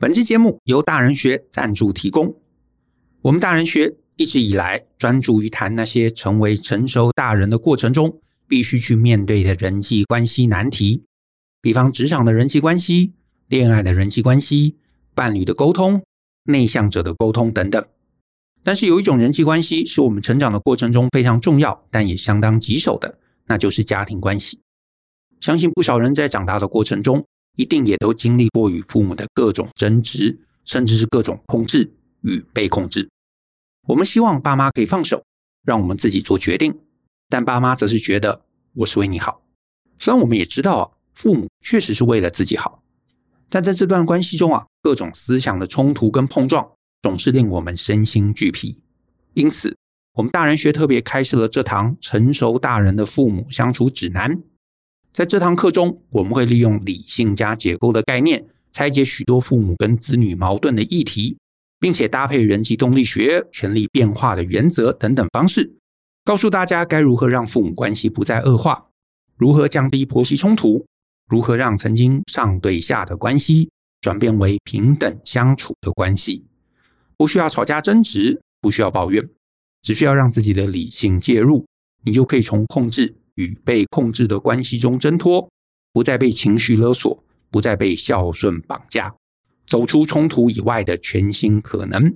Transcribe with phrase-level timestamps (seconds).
[0.00, 2.34] 本期节目由大人学赞助提供。
[3.20, 8.18] 我们大人学一直以来专注于谈那些成为成熟大人的过程中
[8.48, 11.04] 必须去面对的人际关系难题，
[11.60, 13.12] 比方职场的人际关系、
[13.48, 14.78] 恋爱的人际关系、
[15.14, 16.02] 伴侣的沟通、
[16.44, 17.84] 内向者的沟通等等。
[18.62, 24.62] 但是有一种人际关系是我们成长的过程中非常重要，但也相当棘手的，那就是家庭关系。
[25.40, 27.26] 相信不少人在长大的过程中，
[27.60, 33.10] 一定也都经历过与父母的各种争执，甚至是各种控制与被控制。
[33.86, 35.22] 我们希望爸妈可以放手，
[35.62, 36.78] 让我们自己做决定，
[37.28, 39.42] 但爸妈则是觉得我是为你好。
[39.98, 42.82] 虽然我们也知道啊，父母确实是为了自己好，
[43.50, 46.72] 但在这段关系中啊，各种思想的冲突跟碰撞，
[47.02, 48.82] 总是令我们身心俱疲。
[49.34, 49.76] 因此，
[50.14, 54.42] 我们大人学特别开设了这堂成熟大人的父母相处指南。
[55.12, 61.36] 在这堂课中，我们会利用理性加解构的概念，拆解许多父母跟子女矛盾的议题，
[61.80, 65.74] 并且搭配人际动力学、权力变化的原则等等方式，
[66.24, 68.86] 告诉大家该如何让父母关系不再恶化，
[69.36, 70.86] 如何降低婆媳冲突，
[71.28, 73.68] 如何让曾经上对下的关系
[74.00, 76.46] 转变为平等相处的关系，
[77.16, 79.28] 不需要吵架争执，不需要抱怨，
[79.82, 81.66] 只需要让自己的理性介入，
[82.04, 83.16] 你就可以从控制。
[83.40, 85.48] 与被控制的关系中挣脱，
[85.94, 89.14] 不再被情绪勒索，不再被孝顺绑架，
[89.66, 92.14] 走出冲突以外的全新可能。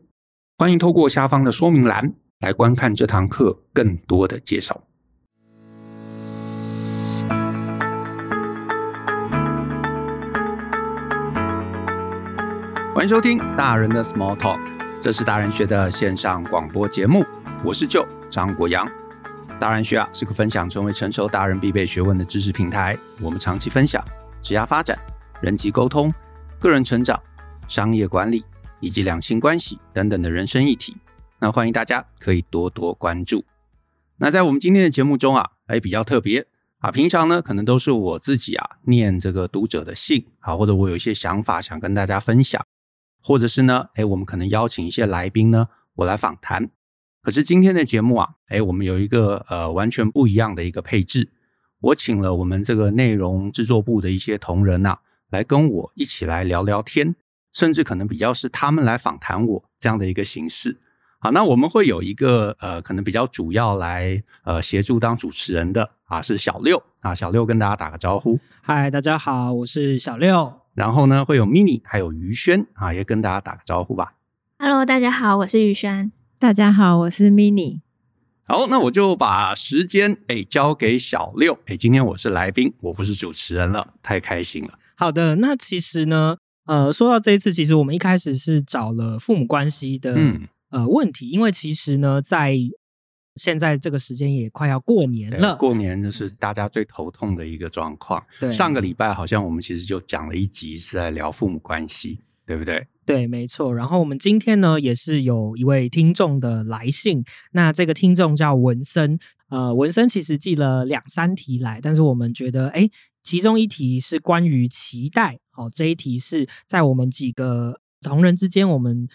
[0.59, 4.85] 欢迎透过下方的说明栏来观看这堂课更多的介绍。
[12.95, 14.61] 欢迎收听大人的 Small Talk，
[15.01, 17.25] 这是大人学的线上广播节目，
[17.65, 18.87] 我是舅张国阳。
[19.65, 22.99] 大人学啊，是个分享成为成熟达人必备学问的知识平台。
[23.19, 24.05] 我们长期分享
[24.43, 24.95] 职业发展、
[25.41, 26.13] 人际沟通、
[26.61, 27.19] 个人成长、
[27.67, 28.45] 商业管理
[28.81, 30.95] 以及两性关系等等的人生议题。
[31.39, 33.43] 那欢迎大家可以多多关注。
[34.19, 36.47] 那在我们今天的节目中啊，哎，比较特别
[36.81, 42.63] 啊，平常呢可能都是我自己啊念这个读者的信啊，或者我有一些想法想跟大家分享，
[43.23, 46.69] 或者是呢，哎，我们可能邀请一些来宾呢，我来访谈。
[47.25, 51.31] 可是今天的节目啊，哎，我们有一个呃完全不一样的一个配置，
[51.81, 54.99] 我请了我们这个内容制作部的一些同仁呐，
[55.31, 57.17] 来跟我一起来聊聊天，
[57.51, 60.79] 甚至可能比较是他们来访谈我这样的一个形式。
[61.19, 68.39] 好，那我们会有一个呃可能比较主要来呃协助当主持人的啊是小六啊，小六跟大家打个招呼。
[68.61, 70.61] 嗨，大家好，我是小六。
[70.75, 74.13] 然后呢会有 mini 还有于轩啊，也跟大家打个招呼吧。
[74.59, 76.13] Hello，大家好，我是于轩。
[76.39, 77.81] 大家好，我是 Mini。
[78.43, 81.59] 好，那我就把时间哎交给小六。
[81.67, 84.79] 哎，今天我是来宾，我不是主持人了，太开心了。
[84.97, 86.37] 好的，那其实呢，
[86.67, 92.55] 呃，说到这一次，其实我们一开始是找了父母关系的、嗯、呃问题，因为其实呢，在
[93.37, 98.23] 现在这个时间也快要过年了，过年就是大家最头痛的一个状况。
[98.39, 102.87] 对，上个礼拜好像我们其实就讲了一集是在聊父母关系，对不对？
[103.07, 103.75] 对，没错。
[103.75, 107.25] 然后我们今天呢，也是有一位听众的来信。
[107.53, 109.19] 那这个听众叫文森，
[109.49, 112.89] 呃，文森其实寄了两三题来，但是我们觉得，哎，
[113.23, 119.07] 其中一题是关于期待，哦，这一题是在我们几个同仁之间，我们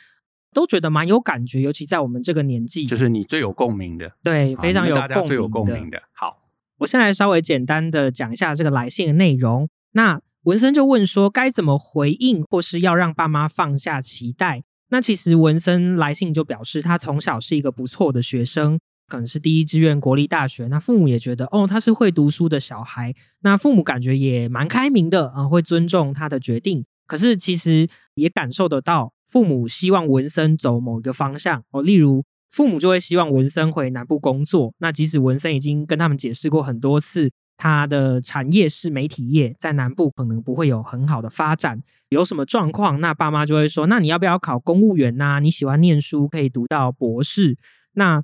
[0.54, 6.02] 都觉得蛮有感觉，尤其在我们这个年纪，就是你最有共鸣的，对，非常有共鸣的，大家最有共鸣的。
[6.14, 6.44] 好，
[6.78, 9.68] 我先来稍微简单的讲一下这个来信的内容。
[9.94, 20.68] 那文森就问说：“该怎么回应，或是要让爸妈放下期待？”那其实文森来信就表示，他从小是一个不错的学生，可能是第一志愿国立大学。
[20.68, 23.14] 那父母也觉得，哦，他是会读书的小孩。
[23.42, 26.86] 那父母感觉也蛮开明的啊，会尊重他的决定。
[27.06, 34.74] 可是其实也感受得到，父母希望文森走某一个方向哦，例如父母就会希望文森回南部工作。
[34.78, 37.30] 那即使文森已经跟他们解释过很多次。
[37.62, 41.84] 他的产业是媒体业，在南部可能不会有很好的发展。
[42.08, 45.42] 有什么状况，那爸妈就会说：“那你要不要考公务员呐？
[45.42, 47.58] 你喜欢念书，可以读到博士。”
[47.96, 48.24] 那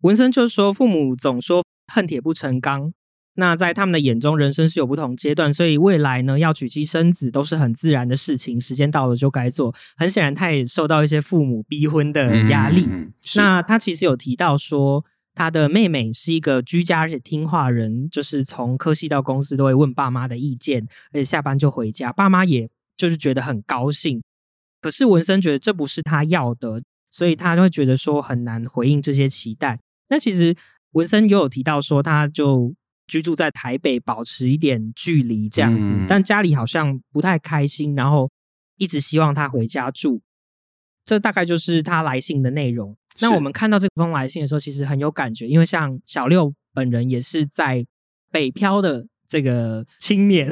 [0.00, 1.62] 文森就说：“父母总说
[1.92, 2.94] 恨铁不成钢。
[3.34, 9.74] 那在他们的眼中，人生是有不同阶段，所以未来呢，要娶妻生子都是很自然的事情，时间到了就该做。
[9.98, 12.86] 很显然，他也受到一些父母逼婚的压力。
[12.90, 15.04] 嗯，那他其实有提到说。”
[15.40, 24.22] 他的妹妹是一个居家而且听话人，就是从科系到公司都会问爸妈的意见，而且下班就回家，爸妈也就是觉得很高兴。
[24.82, 29.80] 可是文森觉得这不是他要的，所以他就会觉得说很难回应这些期待。
[30.10, 30.54] 那其实
[30.90, 32.74] 文森也有提到说，他就
[33.06, 38.30] 居住在台北，保持一点距离这样子，嗯、但家里好像不太开心，然后
[38.76, 40.20] 一直希望他回家住。
[41.02, 42.94] 这大概就是他来信的内容。
[43.18, 47.84] 那我们看到这封来信的时候，其实很有感觉，因为像小六本人也是在
[48.30, 50.48] 北漂的这个 青年。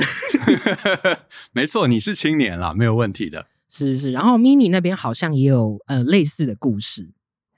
[1.52, 3.46] 没错，你是青年啦，没有问题的。
[3.68, 7.10] 是是，然后 Mini 那边好像也有呃类似的故事。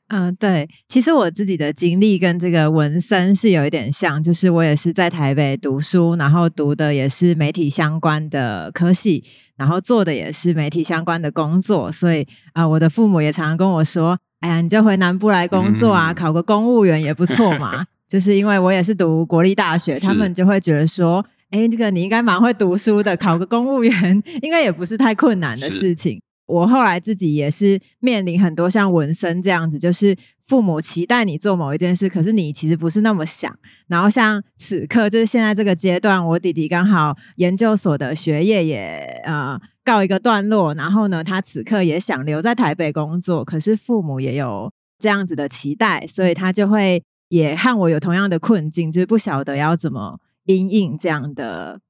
[0.08, 9.23] 嗯、呃，对，其实我自己的经历跟这个文森是有一点像，就是我也是在台北读书，然后读的也是媒体相关的科系，
[9.55, 12.23] 然后做的也是媒体相关的工作，所以
[12.55, 17.87] 啊、呃，我的父母也常常跟我说：“哎呀，你就回南部来工作啊，嗯、考个公务员也不错嘛。
[18.09, 33.55] ”就是因为我也是读国立大学，他们就会觉得说：“哎，这个你应该蛮会读书的，考个公务员应该也不是太困难的事情。”我后来自己也是面临很多像纹身这样子，就是父母期待你做某一件事，可是你其实不是那么想。
[33.87, 39.57] 然后像此刻，就是现在这个阶段，我弟弟刚好研究所的学业也呃
[39.91, 51.81] 告一个段落，然后呢，他此刻也想留在台北工作，可是父母也有这样子的期待，所以他就会也和我有同样的困境，就是不晓得要怎么因应这样的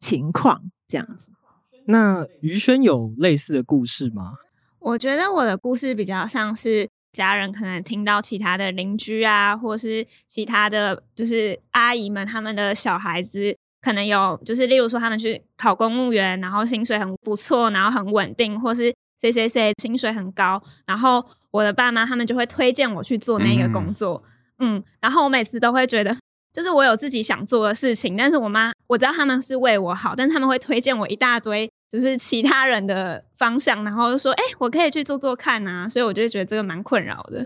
[0.00, 1.28] 情况，这样子。
[1.84, 4.32] 那于轩有类似的故事吗？
[4.78, 24.22] 我觉得我的故事比较像是家人可能听到其他的邻居啊，或是其他的就是阿姨们他们的小孩子可能有，就是例如说他们去考公务员，然后薪水很不错，然后很稳定，或是谁谁谁薪水很高，然后我的爸妈他们就会推荐我去做那个工作，
[24.58, 26.16] 嗯，嗯，然后我每次都会觉得。
[26.52, 37.44] 就是我有自己想做的事情，但是我妈我知道他们是为我好，但是他们会推荐我一大堆，就是其他人的方向，然后就说：“哎、欸，我可以去做做看啊。”所以我就觉得这个蛮困扰的。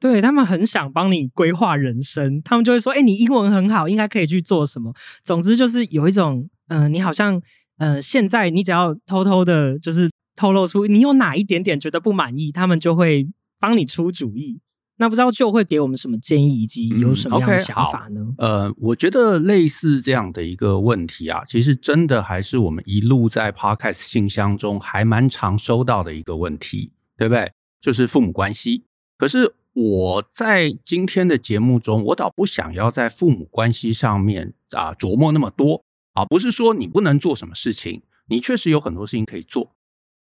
[0.00, 4.92] 对，他们很想帮你规划人生，他们就会说：“哎、欸，你英文很好，应该可以去做什么。”
[5.24, 7.40] 总之就是有一种，嗯、呃，你好像，
[7.78, 13.28] 呃，现在你只要偷偷的，就是透露出你有哪一点点觉得不满意，他们就会
[13.58, 14.60] 帮你出主意。
[15.00, 18.20] 那不知道就会给我们什么建议，以及有什么样的想法呢？
[18.20, 27.52] 嗯 okay，呃，我觉得类似这样的一个问题啊，其实真的还是我们一路在 Podcast 信箱中还蛮常收到的一个问题，对不对？
[27.80, 28.82] 就是父母关系。
[29.16, 35.84] 可是我在今天的节目中，我倒不想要在父母关系上面啊琢磨那么多
[36.14, 39.76] 啊，不是说你不能做什么事情，你确实有很多事情可以做。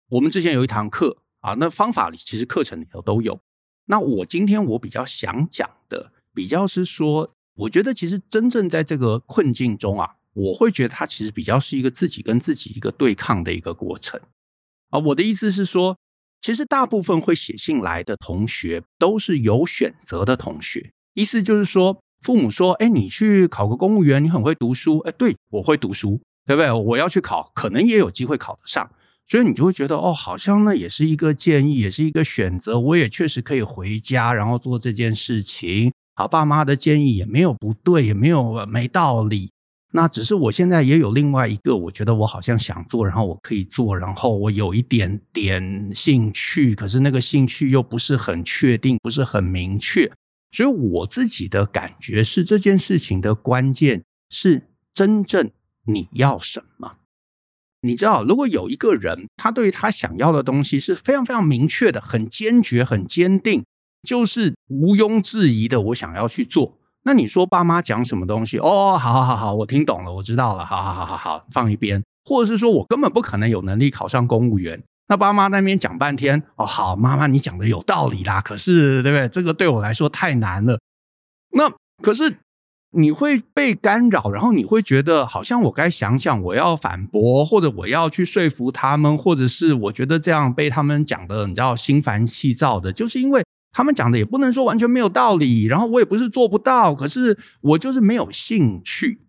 [0.10, 3.40] 我们之前有一堂课啊，那方法里其实课程里头都有。
[3.86, 14.20] 那我今天我比较想讲的，比较是说，我觉得其实真正在这个困境中啊，我会觉得它其实比较是一个自己跟自己一个对抗的一个过程
[14.90, 15.00] 啊。
[15.00, 15.98] 我的意思是说，
[16.46, 26.72] 其实大部分会写信来的同学都是有选择的同学，意思就是说，父母说，哎，你去考个公务员，你很会读书，哎，对，我会读书，对不对？
[26.72, 28.88] 我要去考，可能也有机会考得上。
[29.26, 32.80] 所以你就会觉得哦，好像那也是一个建议，也是一个选择。
[32.80, 35.92] 我也确实可以回家，然后做这件事情。
[36.14, 39.50] 好，爸妈的建议也没有不对，也没有没道理。
[39.96, 50.12] 那只是我现在也有另外一个，我觉得我好像想做，然后我可以做，然后我有一点点兴趣，可是那个兴趣又不是很确定，不是很明确。
[50.52, 55.50] 所以我自己的感觉是，这件事情的关键是真正
[55.86, 56.98] 你要什么。
[57.80, 63.64] 你知道，如果有一个人，他对于他想要的东西是非常非常明确的，很坚决、很坚定，
[64.04, 66.78] 就是毋庸置疑的，我想要去做。
[67.06, 68.58] 那你说爸妈讲什么东西？
[68.58, 72.04] 哦，好好好好，我听懂了，我知道了，好好好好好，放一边。
[72.26, 74.84] 或者是说我根本不可能有能力考上公务员。
[75.08, 79.30] 那爸妈那边讲半天，哦，好，妈妈你讲的有道理啦，可是对不对？
[79.30, 80.80] 这个对我来说太难了。
[81.52, 81.72] 那
[82.02, 82.38] 可是。
[82.98, 93.44] 你会被干扰，然后你会觉得好像我该想想，我要反驳，或者我要去说服他们，或者是我觉得这样被他们讲的，你知道心烦气躁的，就是因为
[93.76, 99.20] 他们讲的也不能说完全没有道理，然后我也不是做不到，可是我就是没有兴趣。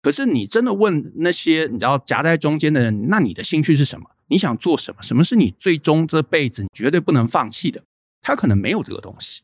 [0.00, 4.06] 可是你真的问那些你知道夹在中间的人，那你的兴趣是什么？
[4.28, 5.02] 你想做什么？
[5.02, 7.84] 什么是你最终这辈子你绝对不能放弃的？
[8.22, 9.42] 他可能没有这个东西，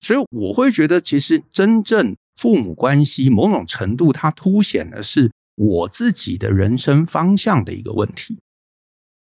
[0.00, 2.16] 所以我会觉得其实真正。
[2.38, 8.38] 父母关系某种程度，它凸显的是我自己的人生方向的一个问题。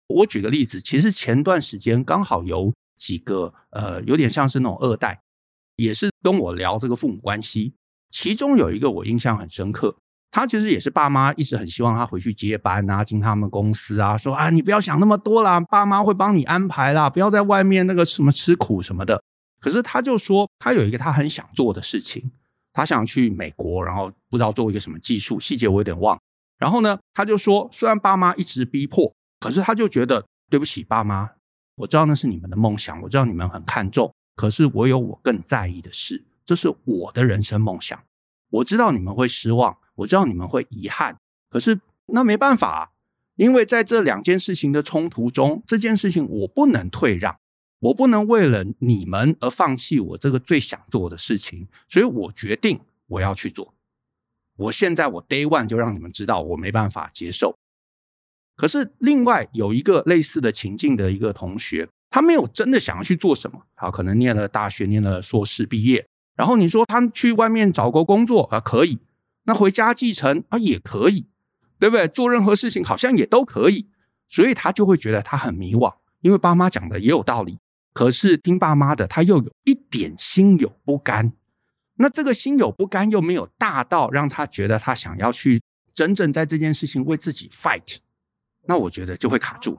[0.06, 2.72] 我举个例子，其实前段时间刚好有
[3.02, 5.22] 几个呃，有点像是那种二代，
[5.74, 7.74] 也是跟我聊这个父母关系。
[8.12, 9.96] 其中有一个我印象很深刻，
[10.30, 19.24] 他其实也是爸妈一直很希望他回去接班啊，进他们公司啊，说啊，你不要想那么多啦，爸妈会帮你安排啦，不要在外面那个什么吃苦什么的。
[19.58, 22.30] 可是他就说，他有一个他很想做的事情。
[22.74, 26.18] 他想去美国，然后不知道做一个什么技术，细节我有点忘。
[26.56, 31.32] 然后呢，他就说，虽然爸妈一直逼迫，可是他就觉得对不起，爸妈，
[31.76, 37.98] 我知道那是你们的梦想，我知道你们很看重，可是我有我更在意的事，这是我的人生梦想。
[38.50, 41.16] 我知道你们会失望，我知道你们会遗憾，
[41.48, 42.88] 可是那没办法啊，
[43.36, 47.36] 因为在这两件事情的冲突中，这件事情我不能退让。
[47.80, 53.74] 我不能为了你们而放弃我这个最想做的事情，所以我决定我要去做。
[54.56, 57.58] 我现在我 day one 就让你们知道我没办法接受。
[58.62, 69.00] 可是另外有一个类似的情境的一个同学，他没有真的想要去做什么，啊，可能念了大学，念了硕士毕业，然后你说他去外面找个工作啊，可以，
[69.46, 71.26] 那回家继承啊也可以，
[71.80, 72.06] 对不对？
[72.06, 73.88] 做任何事情好像也都可以，
[74.28, 77.58] 所以他就会觉得他很迷惘，因为爸妈讲的也有道理。
[77.92, 81.32] 可是听爸妈的，他又有一点心有不甘。
[81.96, 85.60] 那这个心有不甘又没有大到让他觉得他想要去
[85.92, 87.96] 真正在这件事情为自己 fight。
[88.66, 89.78] 那我觉得就会卡住。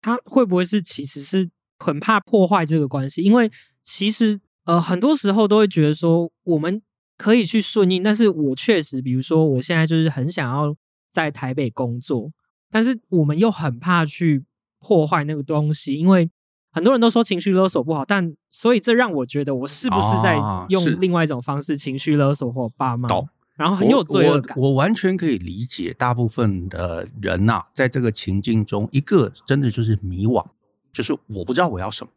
[0.00, 3.22] 他会不会是其实是很怕破坏这个关系？
[3.22, 3.50] 因为
[3.82, 6.82] 其实呃很多时候都会觉得说我们
[7.16, 10.74] 可以去顺应，但是我确实比如说我现在就是很想要
[11.10, 12.30] 在台北工作，
[12.70, 14.44] 但是我们又很怕去
[14.78, 16.30] 破坏那个东西，因为。
[16.70, 23.08] 很多人都说情绪勒索不好，但所以这让我觉得我是不是在用另外一种方式情绪勒索我爸妈？
[23.08, 23.26] 懂，
[23.58, 24.56] 然后很有罪恶感。
[24.56, 30.46] 我，我，我完全可以理解，大部分的人呐、啊，在这个情境中，一个真的就是迷惘，
[30.92, 32.10] 就是我不知道我要什么；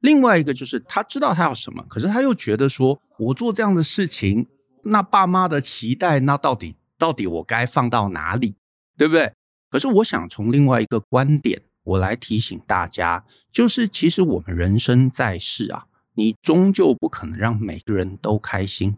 [0.00, 4.48] 另外一个就是他知道他要什么，可是他又觉得说我做这样的事情，
[4.84, 8.56] 那爸妈的期待，那到底到底我该放到哪里，
[8.98, 9.32] 对不对？
[9.70, 11.62] 可是我想从另外一个观点。
[11.86, 18.96] 我来提醒大家，就是其实我们人生在世啊，你终究不可能让每个人都开心。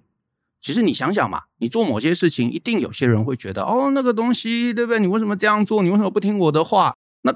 [0.60, 4.98] 其实你想想嘛，你做某些事情，一定有些人会觉得，哦，那个东西，对不对？
[4.98, 5.82] 你为什么这样做？
[5.82, 6.94] 你为什么不听我的话？
[7.22, 7.34] 那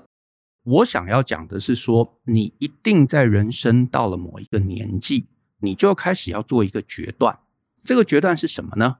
[0.65, 5.29] 我想要讲的是说，你一定在人生到了某一个年纪，
[5.61, 7.39] 你就开始要做一个决断。
[7.85, 8.99] 这个决断是什么呢？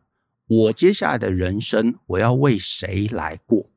[0.49, 3.71] 我接下来的人生，我要为谁来过？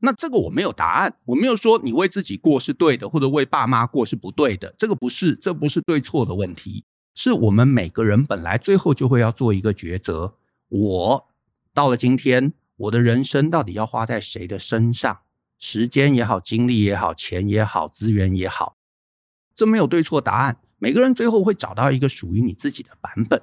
[0.00, 6.84] 那这个我没有答案，我没有说你为自己过是对的，或者为爸妈过是不对的，这个不是，这不是对错的问题，
[7.22, 10.38] 是我们每个人本来最后就会要做一个抉择。
[10.70, 11.28] 我
[11.74, 15.18] 到了今天，我的人生到底要花在谁的身上？
[15.58, 18.78] 时间也好，精力也好，钱也好，资源也好，
[19.54, 20.62] 这没有对错答案。
[20.78, 23.42] 每个人最后会找到一个属于你自己的版本。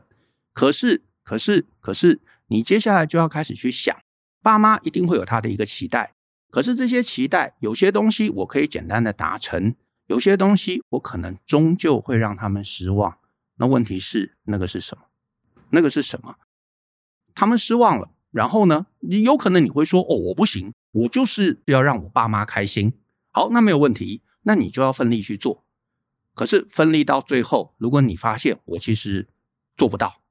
[0.54, 3.96] 可是，可是，可是，你接下来就要开始去想，
[4.42, 6.16] 爸妈一定会有他的一个期待。
[6.50, 9.76] 可是这些期待，有些东西我可以简单的达成，
[10.08, 13.20] 有些东西我可能终究会让他们失望。
[13.58, 15.04] 那问题是，那个是什么？
[15.70, 16.38] 那个是什么？
[17.36, 18.88] 他们失望了，然后呢？
[19.00, 22.94] 你有可能你会说：“哦，我不行，我就是要让我爸妈开心。”
[23.32, 25.64] 好，那没有问题，那你就要奋力去做。
[26.34, 29.28] 可是奋力到最后，如果你发现我其实
[29.76, 30.22] 做不到，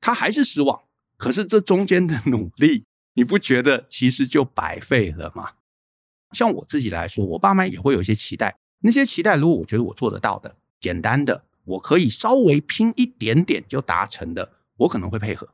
[0.00, 0.82] 他还是失望。
[1.16, 2.84] 可是这中间的努力。
[3.14, 5.50] 你不觉得其实就白费了吗？
[6.32, 8.58] 像我自己来说，我爸妈也会有一些期待。
[8.78, 15.46] 那些期待，如果我觉得我做得到的、简单的，我可以稍微拼一点点就达成的，我可能会配合。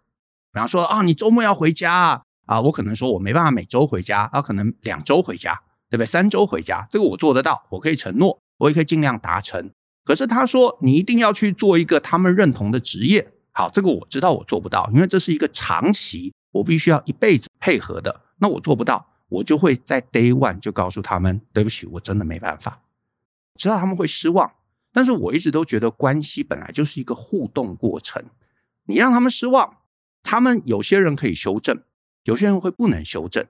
[0.53, 5.55] 比方说啊，你周末要回家啊，啊，我可能说我没办法每周回家，啊，可能两周回家，
[5.91, 6.07] 对不对？
[6.07, 9.71] 三周回家，这个我做得到，我可以承诺，我也可以尽量达成。
[10.05, 16.33] 可是他说你一定要去做一个他们认同的职业，好，这个我知道我做不到，因为这是一个长期。
[16.51, 22.81] 我必须要一辈子配合的，那我做不到，我就会在 day one 就告诉他们，对不起，我真的没办法。
[23.57, 24.51] 知道他们会失望，
[24.93, 28.25] 但是我一直都觉得关系本来就是一个互动过程。
[28.85, 29.79] 你让他们失望，
[30.23, 31.83] 他们有些人可以修正，
[32.25, 33.45] 有些人会不能修正，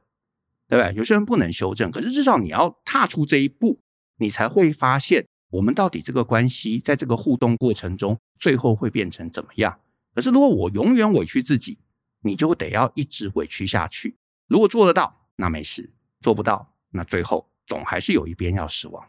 [0.68, 0.94] 对不对？
[0.96, 3.80] 有些人不能修正，可是至少你要踏出这一步，
[4.16, 9.80] 你才会发现我们到底这个关系在这个互动过程中最后会变成怎么样。
[10.14, 11.78] 可是如果我永远委屈自己，
[12.22, 14.16] 你就得要一直委屈下去。
[14.48, 15.84] 如果做得到，那没事；
[16.20, 19.08] 做不到，那最后总还是有一边要失望。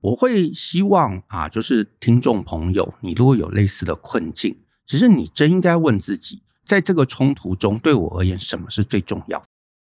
[0.00, 9.42] 我会希望啊，就是听众朋友，你如果有类似的困境，其实你真应该问自己，在这个冲突中，对我而言，什么是最重要？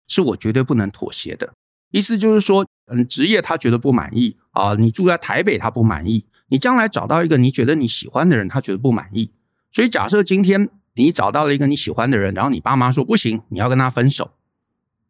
[0.07, 1.53] 是我绝对不能妥协的。
[1.91, 9.31] 意思就是说，嗯，职业他觉得不满意啊，你住在台北他不满意，你将来找到一个你觉得你喜欢的人，他觉得不满意。
[9.71, 10.69] 所以假设今天。
[10.95, 14.31] 你找到了一个你喜欢的人，然后你爸妈说不行，你要跟他分手。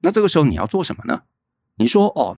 [0.01, 1.23] 那这个时候你要做什么呢？
[1.77, 2.37] 你说哦，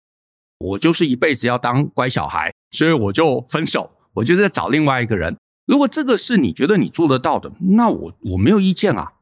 [0.62, 5.38] 我就是一辈子要当乖小孩，所以我就分手，我就在找另外一个人。
[5.65, 9.13] 如果这个是你觉得你做得到的，那我我没有意见啊。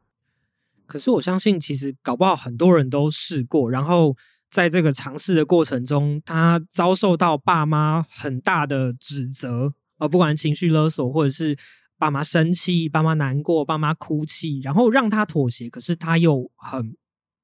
[0.86, 4.16] 可是我相信，其实搞不好很多人都试过，然后
[4.50, 11.56] 在这个尝试的过程中，他遭受到爸妈很大的指责，呃，不管情绪勒索，或者是
[12.00, 16.96] 爸妈生气、爸妈难过、爸妈哭泣，然后让他妥协，可是他又很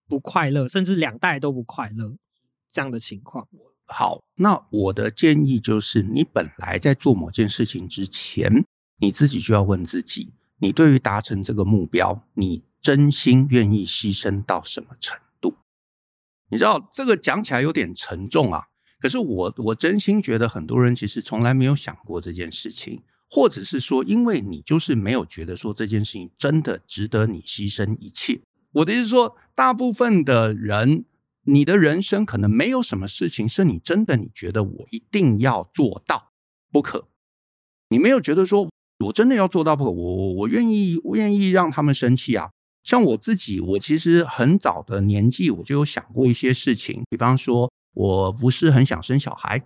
[0.09, 2.15] 不快乐，甚至两代都不快乐，
[2.67, 3.47] 这样的情况。
[3.87, 8.65] 好，那我的建议就是，你本来在做某件事情之前，
[8.99, 15.57] 你自己就要问自己，你对于达成这个目标，你真心愿意牺牲到什么程度？
[16.49, 18.63] 你知道这个讲起来有点沉重啊，
[18.99, 28.41] 可是我我真心觉得很多人其实从来没有想过这件事情，或者是说，因为你就是没有觉得说这件事情真的值得你牺牲一切。
[28.71, 31.05] 我的意思是说，大部分的人。
[31.45, 36.31] 你的人生可能没有什么事情是你真的你觉得我一定要做到
[36.71, 37.07] 不可，
[37.89, 38.69] 你没有觉得说
[39.05, 42.49] 我真的要做到不可，我我我愿意愿意让他们生气啊。
[42.83, 49.63] 像我自己，我其实很早的年纪我就有想过一些事情，比方说我不是很想生小孩，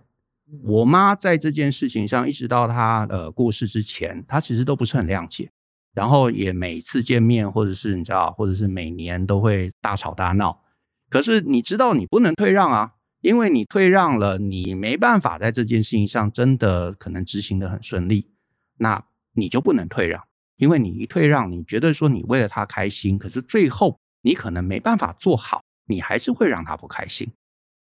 [0.64, 5.50] 我妈在这件事情上一直到她呃过世之前，她其实都不是很谅解，
[5.94, 10.62] 然后也每次见面或者是你知道，或者是每年都会大吵大闹。
[11.10, 18.32] 可是你知道你不能退让啊，因为你退让了，你没办法在这件事情上真的可能执行得很顺利，
[18.78, 20.24] 那你就不能退让，
[20.58, 27.32] 因为你一退让，你觉得说你为了他开心，可是最后你可能没办法做好，你还是会让他不开心。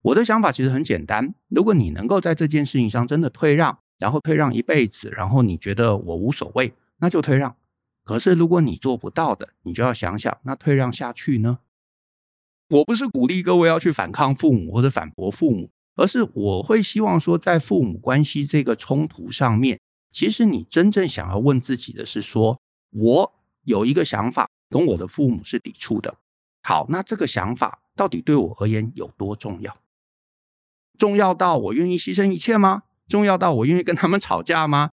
[0.02, 7.54] 我的想法其实很简单，如果你能够在这件事情上真的退让，然后退让一辈子，然后你觉得我无所谓，那就退让。
[8.04, 11.61] 可是如果你做不到的，你就要想想，那退让下去呢？
[12.73, 19.79] 我不是鼓励各位要去反抗父母或者反驳父母，而是我会希望说，在父母关系这个冲突上面，
[20.11, 22.59] 其实你真正想要问自己的是说，
[22.93, 23.33] 我
[23.64, 26.14] 有一个想法跟我的父母是抵触的。
[26.62, 29.76] 好，那这个想法到底对我而言有多重要？
[30.97, 32.85] 重要到我愿意牺牲一切吗？
[33.07, 34.93] 重要到我愿意跟他们吵架吗？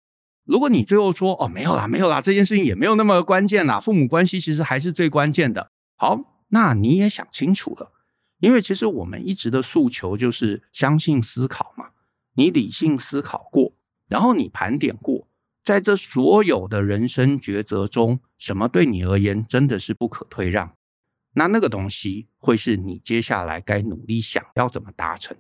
[0.46, 5.72] 如果你最后说，哦，没有啦，没有啦，这件事情也没有那么关键啦，父母关系其实还是最关键的。
[5.96, 6.33] 好。
[6.54, 7.92] 那你也想清楚了，
[8.38, 11.90] 因为其实我们一直的诉求就是相信思考嘛。
[12.36, 13.74] 你理性思考过，
[14.08, 15.28] 然后你盘点过，
[15.64, 20.76] 在这所有的人生抉择中，什么对你而言真的是不可退让？
[21.34, 25.36] 那那个东西会是你接下来该努力想要怎么达成。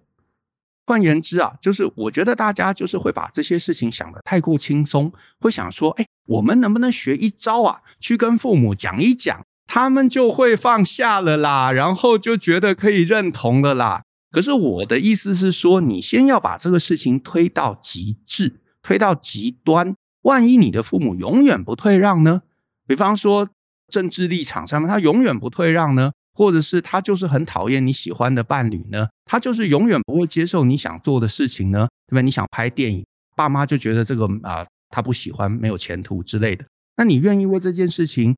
[0.88, 9.45] 换言之啊，就是我觉得大家就是会把这些事情想得太过轻松，会想说，哎，我们能不能学一招啊，去跟父母讲一讲？
[9.73, 14.03] 他们就会放下了啦，然后就觉得可以认同了啦。
[14.29, 19.95] 可是我的意思是说，你先要把这个事情推到极致，推到极端。
[20.21, 22.43] 万一你的父母永远不退让呢？
[22.86, 23.49] 比方说
[23.88, 26.12] 政治立场上面，他永远不退让呢？
[26.36, 29.07] 或者是他就是很讨厌你喜欢的伴侣呢？
[29.25, 31.88] 他就是永远不会接受你想做的事情呢？
[32.05, 32.21] 对不对？
[32.21, 33.03] 你想拍电影，
[33.36, 36.63] 爸妈就觉得这个啊、他不喜欢，没有前途之类的。
[36.97, 38.36] 那你愿意为这件事情？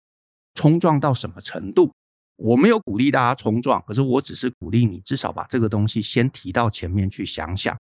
[0.55, 1.91] 冲撞到什么程度？
[2.37, 7.73] 我没有鼓励大家冲撞，可是我只是鼓励你，至少把这个东西先提到前面去想想。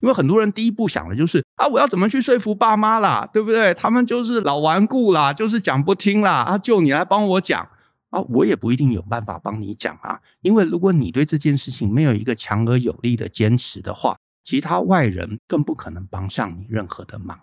[0.00, 3.72] 因为很多人第一步想的就是啊，我要怎么去说服爸妈啦，对不对？
[3.72, 7.66] 他们就是老顽固啦，就是讲不听啦，啊，就你来帮我讲
[8.10, 10.20] 啊，我也不一定有办法帮你讲啊。
[10.42, 17.40] 因为如果你对这件事情没有一个强而有力的坚持的话，其他外人更不可能帮上你任何的忙。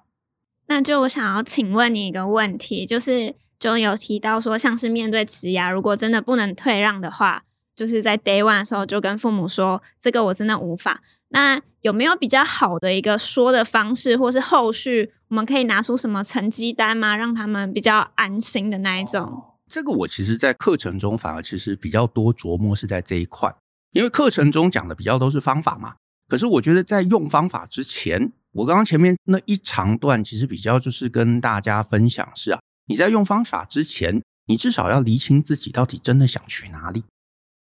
[0.67, 3.36] 那就我想要请问你一个问题，就是。
[3.60, 7.43] 就有提到说，像是面对职涯，如果真的不能退让的话，
[7.76, 11.02] 就是在 day one 的时候就跟父母说，这个我真的无法。
[11.30, 17.17] 那有没有比较好的一个说的方式，或是后续我们可以拿出什么成绩单吗？
[17.17, 19.43] 让他们比较安心的那一种？
[19.67, 23.54] 这个我其实，在课程中反而其实比较多琢磨是在这一块，
[23.91, 25.96] 因为课程中讲的比较都是方法嘛。
[26.30, 32.60] 可是我觉得在用方法之前，我刚刚前面那一长段其实比较就是跟大家分享是啊。
[32.88, 37.04] 你在用方法之前，你至少要厘清自己到底真的想去哪里。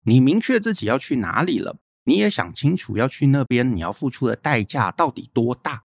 [0.04, 5.82] 你明确自己要去哪里了，你也想清楚要去那边，你要付出的代价到底多大。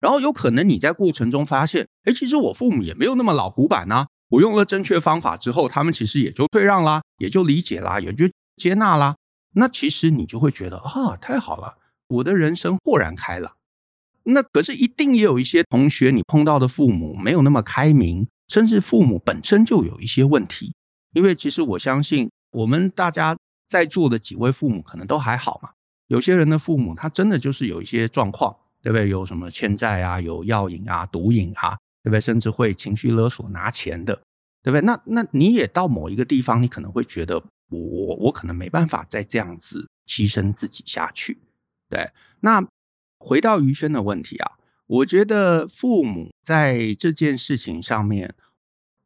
[0.00, 4.06] 然后有可能你在过程中发现，诶，其实我父母也没有那么老古板呐。
[4.30, 9.16] 我用了正确方法之后，他们其实也就退让啦，也就理解啦，也就接纳啦。
[9.54, 13.56] 那其实你就会觉得啊，太好了，我的人生豁然开朗。
[14.22, 18.28] 那可是一定也有一些同学，你碰到的父母没有那么开明。
[18.50, 20.74] 甚至父母本身就有一些问题，
[21.12, 23.36] 因为其实我相信我们大家
[23.68, 25.70] 在座的几位父母可能都还好嘛。
[26.08, 29.08] 有些人的父母他真的就是有一些状况，对不对？
[29.08, 32.20] 有什么欠债啊，有药瘾啊、毒瘾啊，对不对？
[32.20, 34.12] 甚至会情绪勒索拿钱的，
[34.64, 34.80] 对不对？
[34.80, 37.36] 那那你也到某一个地方，你可能会觉得
[37.68, 41.38] 我我我可能没办法再这样子牺牲自己下去。
[41.88, 42.10] 对，
[42.40, 42.66] 那
[43.20, 44.58] 回到余生的问题啊，
[44.90, 48.34] 我觉得父母在这件事情上面，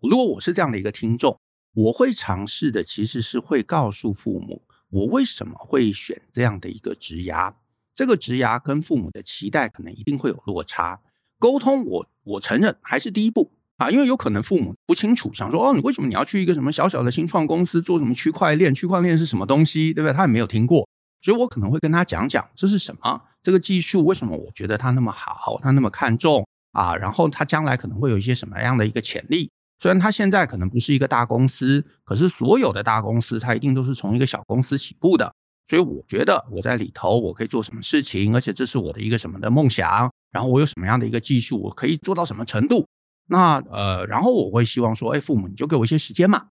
[0.01, 1.38] 如果我是这样的一个听众，
[1.75, 7.53] 我会尝试的其实是会告诉父母，我为什么会选这样的一个职涯。
[7.94, 11.03] 这个职涯跟父母的期待可能一定会有落差，
[11.38, 18.75] 沟通我我承认还是第一步啊，因为有可能父母不清楚，想说哦，你为什么你要去一个什么小小的新创公司做什么区块链？
[18.75, 20.16] 区块链是什么东西，对不对？
[20.16, 20.84] 他也没有听过，
[21.24, 29.50] 所以我可能会跟他讲讲这是什么，这个技术为什么我觉得它那么好，他那么看重啊，然后他将来可能会有一些什么样的一个潜力。
[29.80, 35.34] 虽然他现在可能不是一个大公司，可是所有的大公司它一定都是从一个小公司起步的。
[35.66, 40.12] 所以我觉得我在里头我可以做什么事情，而且这是我的一个什么的梦想。
[40.30, 42.87] 然后我有什么样的一个技术，我可以做到什么程度？
[43.28, 46.48] 那呃，然后我会希望说，哎，父母你就给我一些时间嘛。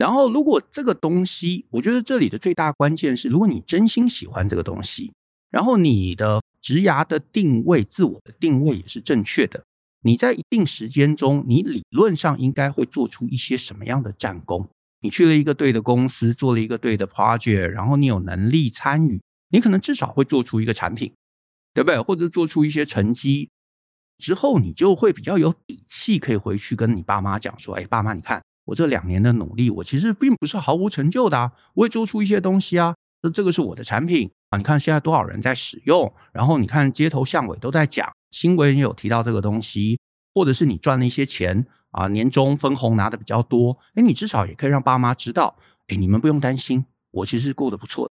[0.00, 5.12] 然后如果这个东西，我觉得这里的最大关键是，如果你真心喜欢这个东西，
[5.50, 9.62] 然后你的职涯的定位、自我的定位也是正确的，
[10.00, 14.66] 你在一定时间中，你理论上应该会做出一些什么样的战功。
[15.02, 21.12] 你去了一个对的公司，做了一个对的 project，然后你有能力参与，你可能至少会做出一个产品，
[21.74, 22.00] 对不对？
[22.00, 23.50] 或者做出一些成绩
[24.16, 32.94] 之后，你就会比较有底气，可以回去跟你爸妈讲说：“哎，爸妈，你看我这两年的努力，我其实并不是毫无成就的，我也做出一些东西啊。
[33.22, 39.98] 那这个是我的产品啊，你看现在多少人在使用，然后你看街头巷尾都在讲，新闻也有提到这个东西，
[40.34, 45.56] 或者是你赚了一些钱。”啊，年终分红拿的比较多，哎，你至少也可以让爸妈知道，
[45.88, 48.08] 哎，你们不用担心，我其实过得不错。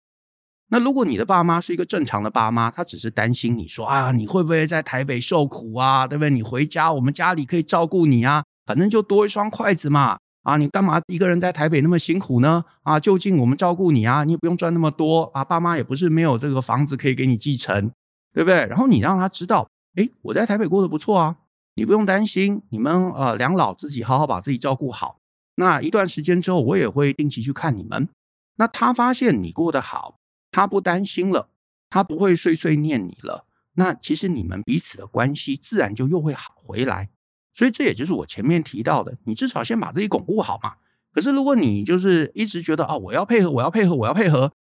[0.68, 6.30] 那如果你的爸妈是一个正常的爸妈，他只是担心你说啊，你会不会在台北受苦啊，对不对？
[6.30, 10.20] 你回家，我们家里可以照顾你啊，反正就多一双筷子嘛。
[10.44, 12.64] 啊，你干嘛一个人在台北那么辛苦呢？
[12.84, 17.92] 啊，就近我们照顾你啊，你也不用赚那么多啊，爸妈也不是没有这个房子可以给你继承，
[18.34, 18.66] 对不对？
[18.68, 21.38] 然后你让他知道，哎，我在台北过得不错啊。
[21.76, 25.18] 你不用担心，你们呃两老自己好好把自己照顾好。
[25.56, 28.10] 那一段时间之后，我也会定期去看你们。
[28.58, 30.18] 那他发现你过得好，
[30.52, 31.50] 他不担心了，
[31.90, 33.46] 他不会碎碎念你了。
[33.76, 37.10] 那其实你们彼此的关系自然就又会好回来。
[37.60, 40.76] 所以这也就是我前面提到的，你至少先把自己巩固好嘛。
[41.14, 44.54] 可是如果你就是一直觉得啊，我要配合，我要配合，我要配合，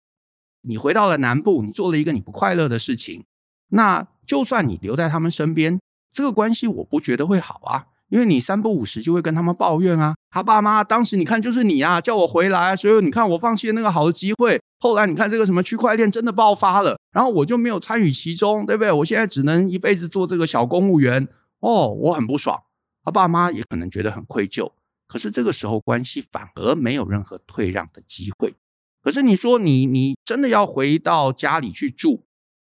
[0.62, 3.24] 你回到了南部，你做了一个你不快乐的事情，
[3.68, 5.78] 那就算你留在他们身边。
[6.10, 10.16] 这个关系我不觉得会好啊，因为你三不五时就会跟他们抱怨啊。
[10.30, 14.60] 他爸妈当时你看就是你啊，叫我回来，所以你看我放弃了那个好的机会。
[14.80, 18.90] 后来你看这个什么区块链真的爆发了，然后我就没有参与其中，对不对？
[18.90, 21.28] 我现在只能一辈子做这个小公务员。
[21.60, 22.60] 哦，我很不爽。
[23.08, 24.70] 他爸妈也可能觉得很愧疚。
[25.06, 28.54] 可是这个时候关系反而没有任何退让的机会。
[29.00, 32.26] 可是你说你你真的要回到家里去住，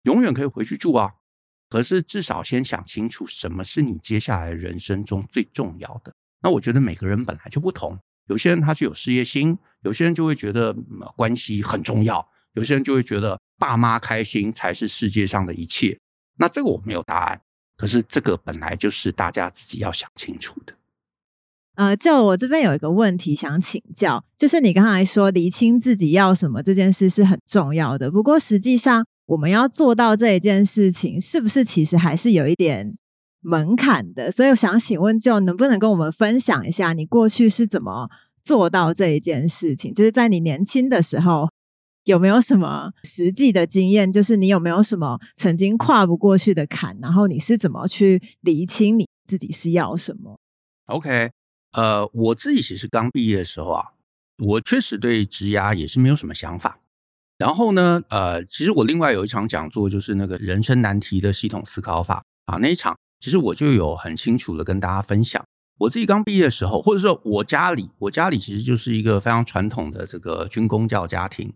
[0.04, 1.13] 永远可以回去住啊。
[1.69, 6.12] 可是至少先想清楚，什么是你接下来人生中最重要的。
[6.41, 10.76] 那我觉得每个人本来就不同，有些人他是有事业心，有些人就会觉得
[11.15, 16.00] 关系很重要，有些人就会觉得爸妈开心才是世界上的一切。
[16.38, 17.41] 那这个我没有答案，
[17.84, 20.74] 可是这个本来就是大家自己要想清楚的。
[21.76, 29.06] 呃，就我这边有一个问题想请教，就是你刚才说厘清自己要什么这件事是很重要的，不过实际上。
[29.26, 32.93] 我们要做到这一件事情，是不是其实还是有一点
[33.39, 34.30] 门槛的？
[34.30, 38.10] 所以我想请问，就能不能跟我们分享一下，你过去是怎么
[38.43, 39.93] 做到这一件事情？
[39.93, 41.50] 就是在你年轻的时候，
[42.06, 44.12] 有没有什么实际的经验？
[44.12, 46.98] 就是你有没有什么曾经跨不过去的坎？
[47.02, 50.38] 然后你是怎么去厘清你自己是要什么
[50.88, 51.32] ？OK，
[51.72, 53.86] 呃，我自己其实刚毕业的时候啊，
[54.38, 56.80] 我确实对职涯也是没有什么想法。
[57.38, 65.44] 然后呢，呃，其实我另外有一场讲座，就是那个人生难题的系统思考法啊，那一场其实我就有很清楚的跟大家分享，
[65.80, 71.52] 我自己刚毕业的时候，或者说我家里，我家里其实就是一个非常传统的这个军公教家庭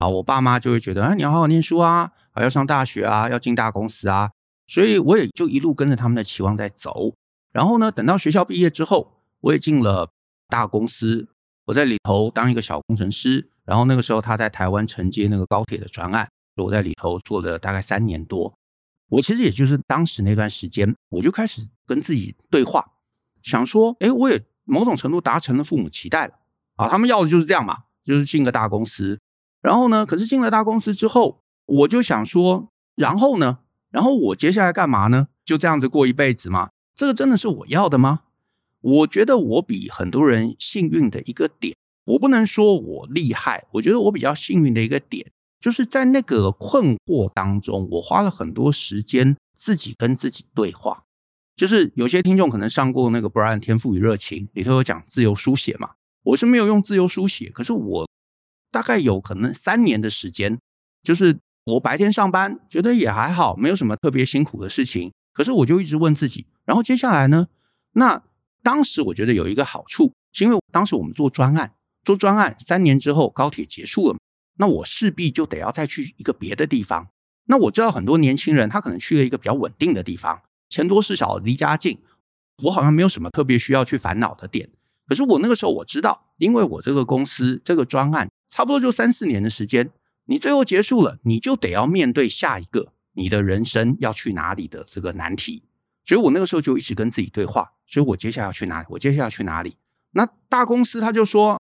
[0.00, 4.32] 啊，我爸妈就会觉得，哎，你要好好念书啊，啊，要上大学啊，要进大公司啊，
[4.66, 7.14] 所以我也就一路跟着他们的期望在走。
[7.52, 10.10] 然后呢，等到学校毕业之后，我也进了
[10.48, 11.28] 大公司，
[11.66, 13.50] 我在里头当一个小工程师。
[13.66, 18.52] 然后那个时候他在台湾承接那个高铁的专案，我在里头做了大概三年多。
[19.10, 22.92] 我其实也就是当时那段时间，我就开始跟自己对话，
[23.42, 26.34] 想说，哎，我也某种程度达成了父母期待了
[26.76, 29.20] 啊，他们要的就是这样嘛，就是进个大公司。
[29.60, 33.58] 然后呢，可是进了大公司之后，我就想说，然后呢，
[33.90, 35.28] 然后我接下来干嘛呢？
[35.44, 36.70] 就这样子过一辈子吗？
[36.94, 38.20] 这个真的是我要的吗？
[38.80, 41.76] 我觉得我比很多人幸运的一个点。
[42.06, 51.04] 我不能说我厉害，我觉得我比较幸运的一个点，就是在那个困惑当中，我花了很多时间自己跟自己对话。
[51.54, 55.90] 就是有些听众可能上过那个 Brian 天赋与热情里头有讲自由书写嘛，
[56.22, 58.08] 我是没有用自由书写，可是我
[58.70, 60.58] 大概有可能三年的时间，
[61.02, 67.48] 就是我白天上班觉得也还好，没有什么特别辛苦的事情，可是我就一直问自己，然后接下来呢？
[67.92, 68.22] 那
[68.62, 74.18] 当时我觉得有一个好处，是因为当时我们做专案，做专案三年之后高铁结束了，
[74.58, 77.08] 那我势必就得要再去一个别的地方。
[77.46, 80.42] 那我知道很多年轻人他可能去了一个比较稳定的地方。
[80.68, 81.98] 钱多事少，离家近，
[82.64, 84.70] 我好像没有什么特别需要去烦恼的点。
[85.10, 89.90] 可是我那个时候我知道，因为我这个公司这个专案差不多就三四年的时间，
[90.26, 95.64] 你最后结束了，你就得要面对下一个你的人生要去哪里的这个难题。
[96.04, 98.86] 所以我那个时候就一直跟自己对话，所以我接下来要去哪里？
[98.90, 99.76] 我接下来要去哪里？
[100.12, 101.60] 那大公司他就说，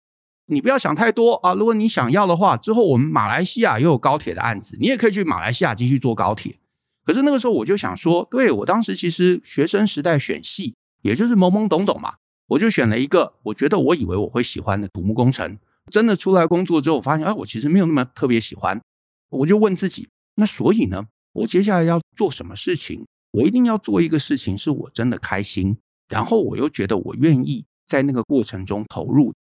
[0.45, 6.59] 你不要想太多啊，如果你想要的话，之后我们马来西亚又有高铁的案子，你也可以去马来西亚继续坐高铁。
[7.05, 12.15] 可是那个时候我就想说，对，我当时其实学生时代选系，也就是懵懵懂懂嘛，
[12.47, 15.57] 我就选了一个我觉得我以为我会喜欢的土木工程。
[15.91, 18.81] 真的出来工作之后，我发现，哎，我其实没有那么特别喜欢。
[19.29, 23.05] 我就问自己，那所以呢，我接下来要做什么事情？
[23.31, 25.77] 我一定要做一个事情是我真的开心，
[26.07, 29.33] 然后我又觉得我愿意在那个过程中投入。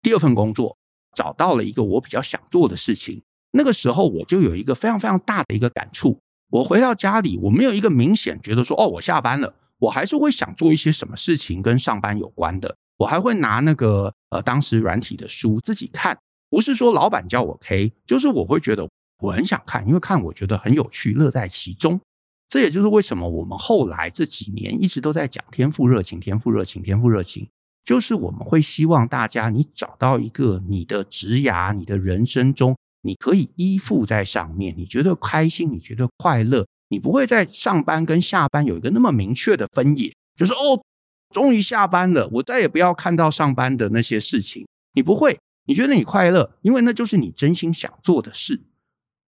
[0.00, 0.78] 第二份工作
[1.14, 6.18] 找到了一个我比较想做的事情，那个时候我就有一个非常非常大的一个感触。
[6.50, 9.54] 我回到家里，我没有一个明显觉得说，哦，我下班了，
[9.84, 12.76] 我还是会想做一些什么事情跟上班有关的。
[12.98, 16.16] 我还会拿那个呃当时软体的书自己看，
[16.48, 22.00] 不是说老板叫我 K，就是我会觉得我很想看，因为看我觉得很有趣，乐在其中。
[22.48, 27.48] 这也就是为什么我们后来这几年一直都在讲天赋热情，天赋热情，天赋热情，
[27.84, 32.76] 就是我们会希望大家你找到一个你的职涯，你的人生中。
[33.06, 40.82] 你可以依附在上面，你觉得开心，你觉得快乐，你不会在上班跟下班有一个那么明确的分野，就是哦，
[41.30, 44.66] 终于下班了，我再也不要看到上班的那些事情。
[44.92, 48.60] 你不会，你觉得你快乐，因为那就是你真心想做的事。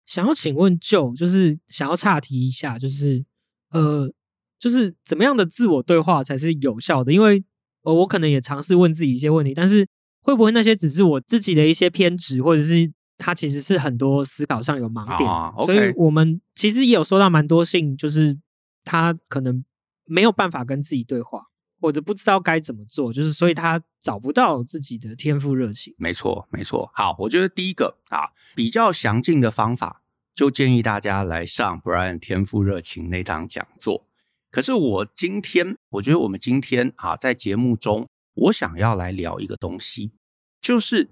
[0.05, 3.25] 想要请问就就是想要岔题一下，就是
[3.71, 4.12] 呃，
[4.59, 7.12] 就是怎么样的自我对话才是有效的？
[7.12, 7.42] 因为
[7.83, 9.87] 呃，我可能也尝试问自己一些问题，但是
[10.23, 12.92] 会不会那些只是我自己的一些偏执，或者是？
[13.18, 18.38] 他其实是很多思考上有盲点，啊 okay、所以我们其实也有收到蛮多信，就是
[18.85, 19.64] 他可能
[20.05, 21.46] 没有办法跟自己对话，
[21.81, 25.94] 或者不知道该怎么做，就是所以他找不到自己的天赋热情。
[25.96, 26.90] 没错，没错。
[26.94, 30.02] 好，我觉得第一个啊，比较详尽的方法，
[30.35, 34.07] 就建议大家来上 Brian 天赋热情那堂讲座。
[34.50, 40.12] 可是我今天，我觉得我们今天啊，在节目中，我想要来聊一个东西，
[40.61, 41.09] 就是。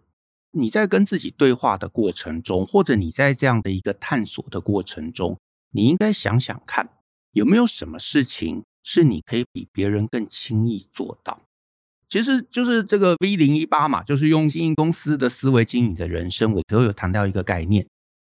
[0.55, 5.39] 你在跟自己对话的过程中，或者你在这样的一个探索的过程中，
[5.73, 6.89] 你应该想想看，
[7.33, 11.43] 有没有什么事情是你可以比别人更轻易做到？
[12.09, 17.87] 其实就是这个 V 零一八嘛，就是用经营公司的思维经营的人生，我都有谈到一个概念：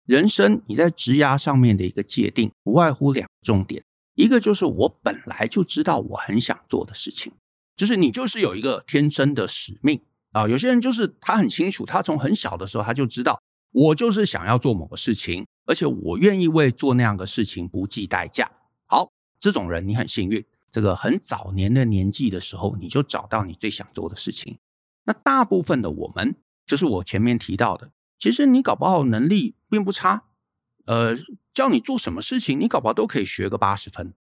[0.06, 3.82] 人生你在职涯上面的一个界定，不外乎两个重点，
[4.14, 7.32] 一个就是我本来就知道我很想做的事情，
[7.74, 10.00] 就是你就是有一个天生的使命。
[10.32, 13.40] 啊，有些人就是他很清楚，他从很小的时候他就知道，
[13.70, 18.50] 我就是想要做某个事情，而且我愿意为做那样的事情不计代价。
[18.86, 24.58] 好，这种人你很幸运，这个很早年的年纪的时候你就找到你最想做的事情。
[25.04, 30.24] 那大部分的我们，就是我前面提到的，其实你搞不好能力并不差，
[30.86, 31.16] 呃，
[31.52, 34.14] 叫你做什么事情，你搞不好都可以学个八十分。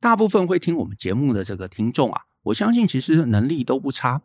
[0.00, 4.22] 大部分会听我们节目的这个听众啊，我相信其实能力都不差。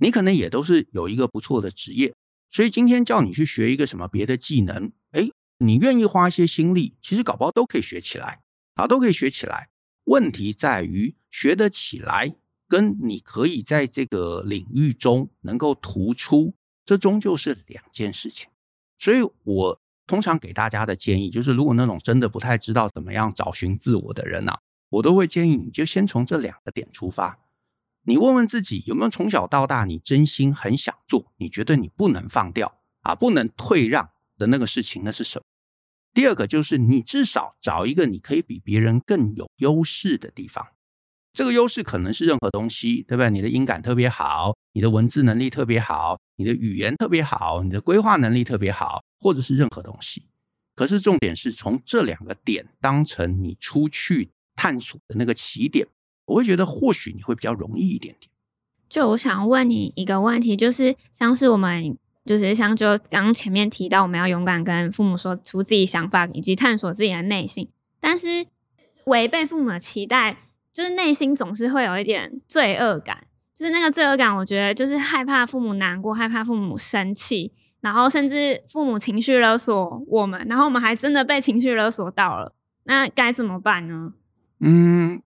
[0.00, 2.14] 你可能也都是有一个不错的职业，
[2.48, 8.40] 所以今天叫你去学一个什么别的技能，诶，你愿意花一些心力，其实搞不好都可以学起来，
[8.74, 9.68] 啊，都可以学起来。
[10.04, 12.34] 问题在于学得起来，
[12.66, 18.48] 跟你可以在这个领域中能够突出，这终究是两件事情。
[18.98, 24.58] 所以我通常给大家的建议就是，如果那种真的不太知道怎么样找寻自我的人啊，
[24.88, 27.38] 我都会建议你就先从这两个点出发。
[28.10, 35.44] 你问问自己，有没有从小到大你真心很想做，你觉得你不能放掉啊，不能退让的那个事情，那是什么？
[36.12, 40.66] 第二个就是你至少找一个你可以比别人更有优势的地方。
[41.32, 43.30] 这个优势可能是任何东西，对不对？
[43.30, 50.24] 你的音感特别好，你的文字能力特别好，你的语言特别好，你的规划能力特别好，或者是任何东西。
[50.74, 55.86] 可是重点是从这两个点当成你出去探索的那个起点。
[56.30, 58.30] 我会觉得或许你会比较容易一点点。
[58.88, 67.68] 就我想问你一个问题，就是像是我们就是像就刚前面提到，我们要勇敢跟父母说出自己想法，以及探索自己的内心。
[68.00, 68.46] 但是
[69.06, 70.36] 违背父母的期待，
[70.72, 73.26] 就是内心总是会有一点罪恶感。
[73.54, 84.14] 就是那个罪恶感，我觉得就是害怕父母难过，害怕父母生气，然后甚至父母情绪勒索我们，然后我们还真的被情绪勒索到了，那该怎么办呢？
[84.60, 85.20] 嗯，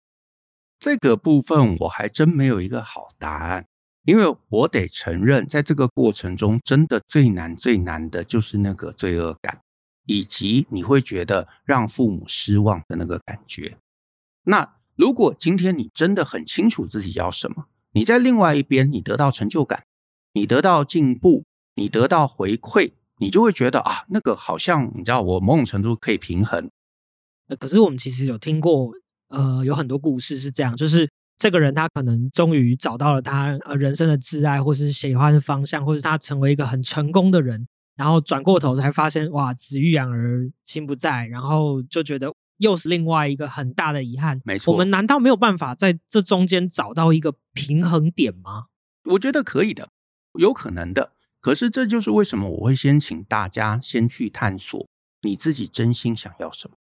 [0.83, 3.65] 这个部分我还真没有一个好答案。
[4.03, 9.61] 因为我得承认，在这个过程中，真的最难最难的就是那个罪恶感，
[10.07, 13.77] 以及你会觉得让父母失望的那个感觉。
[14.43, 19.85] 那如果今天你真的很清楚自己要什么，你在另外一边，你得到成就感，
[20.33, 26.69] 你得到进步，你得到回馈，你就会觉得啊，那个好像你知道，我某种程度可以平衡。
[27.57, 28.91] 可是我们其实有听过，
[29.33, 31.09] 呃，有很多故事是这样，就是。
[31.35, 37.67] 这个人他可能终于找到了他呃人生的挚爱，或是喜欢的方向，或是他成为一个很成功的人，
[37.97, 44.39] 然后转过头才发现哇，子欲养而亲不在，然后就觉得又是另外一个很大的遗憾。
[44.45, 48.67] 没错，我们难道没有办法在这中间找到一个平衡点吗？
[49.05, 49.89] 我觉得可以的，
[50.39, 51.11] 有可能的。
[51.41, 54.87] 可是这就是为什么我会先请大家先去探索
[55.23, 56.77] 你自己真心想要什么，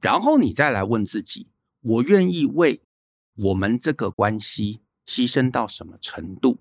[0.00, 1.50] 然后你再来问自己，
[1.88, 2.82] 我愿意为。
[3.40, 6.58] 我们这个关系牺牲到什么程度？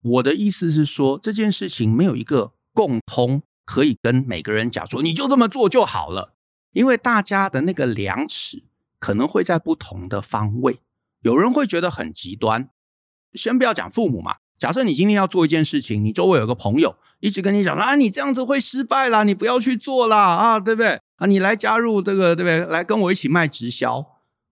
[0.00, 6.32] 我的意思是说，这件事情没有一个共通可以跟每个人讲说，你就这么做就好了，
[6.72, 8.62] 因为大家的那个量尺
[8.98, 10.80] 可能会在不同的方位。
[11.20, 12.70] 有人会觉得很极端，
[13.34, 14.36] 先不要讲父母嘛。
[14.58, 20.98] 假设你今天要做一件事情，你周围有个朋友一直跟你讲说啊，你这样子会失败啦，你不要去做啦啊，对不对？
[21.16, 22.72] 啊，你来加入这个，对不对？
[22.72, 24.13] 来跟我一起卖直销。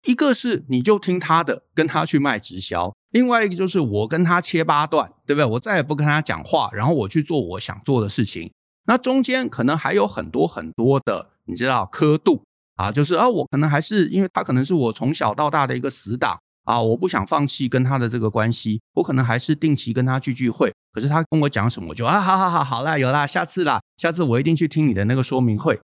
[0.05, 5.45] 一个是你就听他的，跟他去卖直销；另外一个就是我跟他切八段，对不对？
[5.45, 8.51] 我再也不跟他讲话，然后我去做我想做的事情。
[8.87, 12.43] 那中间可能还有很多很多的，你知道刻度
[12.75, 20.71] 啊，就是啊，我可能还是因为他可能是我从小到大的一个死党啊，我不想放弃跟他的这个关系，我可能还是定期跟他聚聚会。
[20.93, 25.79] 可是他跟我讲什么，我就啊，好好好，好啦，有啦，下次啦，下次我一定去听你的那个说明会。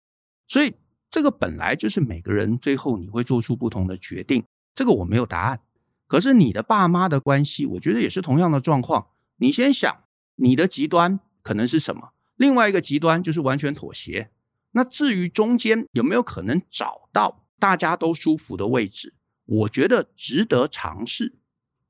[0.48, 0.76] 所以。
[1.12, 5.60] 这个本来就是每个人最后你会做出不同的决定，这个我没有答案。
[6.08, 9.08] 可是你的爸妈的关系，我觉得也是同样的状况。
[9.38, 10.04] 你先想
[10.38, 14.32] 你的极端可能是什么，另外一个极端就是完全妥协。
[14.71, 19.13] 那至于中间有没有可能找到大家都舒服的位置，
[19.45, 21.36] 我觉得值得尝试，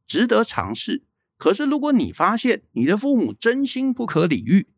[0.07, 1.03] 值得尝试。
[1.37, 4.69] 可是如果你发现你的父母真心不可理喻，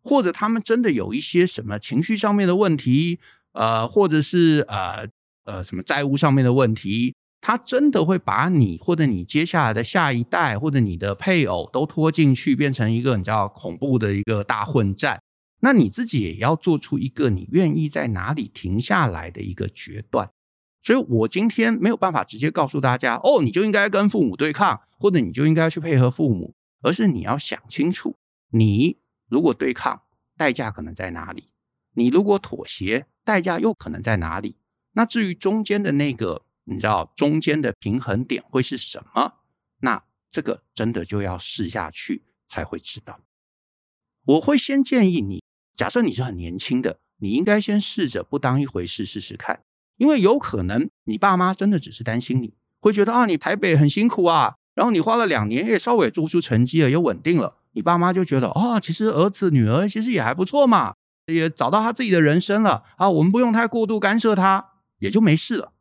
[0.00, 3.18] 或者他们真的有一些什么情绪上面的问题，
[3.52, 5.08] 呃，或者是呃
[5.44, 15.20] 呃什么债务上面的问题，他真的会把你或者你接下来的下一代或者你的配偶都拖进去，变成一个你知道恐怖的一个大混战。
[15.62, 20.30] 那你自己也要做出一个你愿意在哪里停下来的一个决断。
[20.82, 28.16] 所以我今天没有办法直接告诉大家，哦，你就应该跟父母对抗，或者你就应该去配合父母，而是你要想清楚，
[28.52, 28.96] 你
[29.28, 30.00] 如果对抗，
[30.38, 31.49] 代价可能在哪里？
[32.00, 34.56] 你如果妥协，代价又可能在哪里？
[34.92, 39.34] 那至于中间的那个，你知道中间的平衡点会是什么？
[39.80, 43.20] 那这个真的就要试下去才会知道。
[44.24, 45.42] 我会先建议你，
[45.76, 49.64] 假设你是很年轻的，你应该先试着不当一回事试试看，
[49.98, 60.94] 因为有可能你爸妈真的只是担心你，会觉得啊，你台北很辛苦啊，然后你花了两年也稍微做出成绩了，也稳定了，你爸妈就觉得啊，其实儿子女儿其实也还不错嘛。
[61.32, 64.66] 也找到他自己的人生了啊，我们不用太过度干涉他，
[64.98, 65.72] 也就没事了。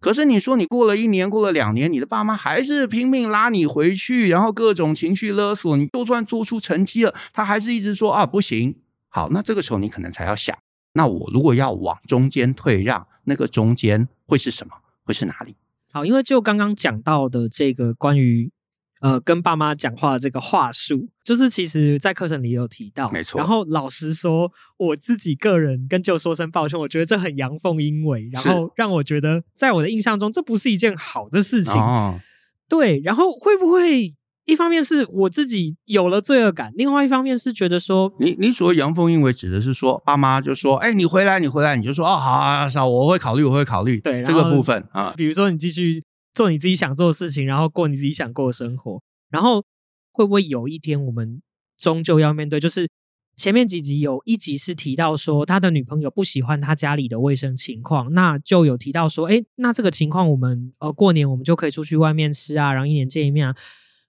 [0.00, 8.76] 可是你说你过了一年，过了两年，你的爸妈还是拼命拉你回去，然后各种情绪勒索，你就算做出成绩了，他还是一直说啊不行。
[9.08, 10.56] 好，那这个时候你可能才要想，
[10.92, 14.74] 那我如果要往中间退让，那个中间会是什么？
[15.04, 15.56] 会是哪里？
[15.92, 18.52] 好，因为就刚刚讲到的这个关于。
[19.00, 23.38] 呃，跟爸妈讲话的这个话术，就是其实在课程里有提到，没错。
[23.38, 31.72] 然后老实说，我自己个人跟舅说声抱歉，我觉得这很阳奉阴违，然后让我觉得在我的印象中，这不是一件好的事情。
[31.74, 32.18] 哦。
[32.68, 34.12] 对，然后会不会
[34.44, 44.00] 一方面是我自己有了罪恶感，另外一方面是觉得说，你你所谓阳奉阴违，指的是说爸妈就说，哎，你回来，你回来，你就说，哦，好啊，好，我会考虑，我会考虑。
[44.00, 46.02] 对，这个部分啊，比如说你继续。
[46.38, 49.64] 做你自己想做的事情，然后过你自己想过的生活，然后
[50.12, 51.42] 会不会有一天我们
[51.76, 52.60] 终究要面对？
[52.60, 52.88] 就是
[53.36, 63.56] 前面几集有一集是提到说他的女朋友不喜欢他家里的卫生情况，那就有提到说，哎，那这个情况我们呃过年我们就可以出去外面吃啊，然后一年见一面啊，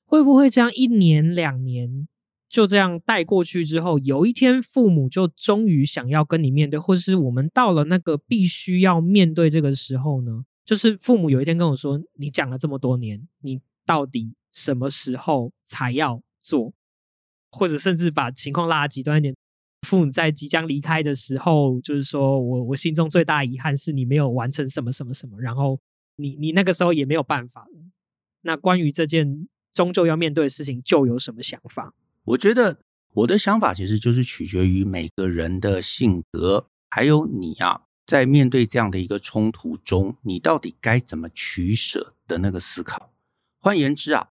[0.06, 2.08] 会不会这样一年两年
[2.48, 10.44] 就这样带过去之后，有一天父母就终于想要跟你面对，或是我们到了那个必须要面对这个时候呢？
[10.70, 16.72] 就是父母有一天跟我说：“你讲了这么多年，你到底什么时候才要做？”
[17.52, 19.36] 或者甚至把情况拉极端一点，
[19.88, 25.80] 父母在即将离开的时候，就是说我我心中最大遗憾是你没有完成什么什么什么，然后
[26.18, 27.82] 你你那个时候也没有办法了。
[28.42, 31.96] 那关于这件终究要面对的事情，就有什么想法？
[32.26, 32.78] 我觉得
[33.14, 43.14] 我的想法其实就是取决于每个人的性格，还有你啊，在面对这样的一个冲突中，你到底该怎么取舍的那个思考。
[43.60, 44.30] 换言之啊，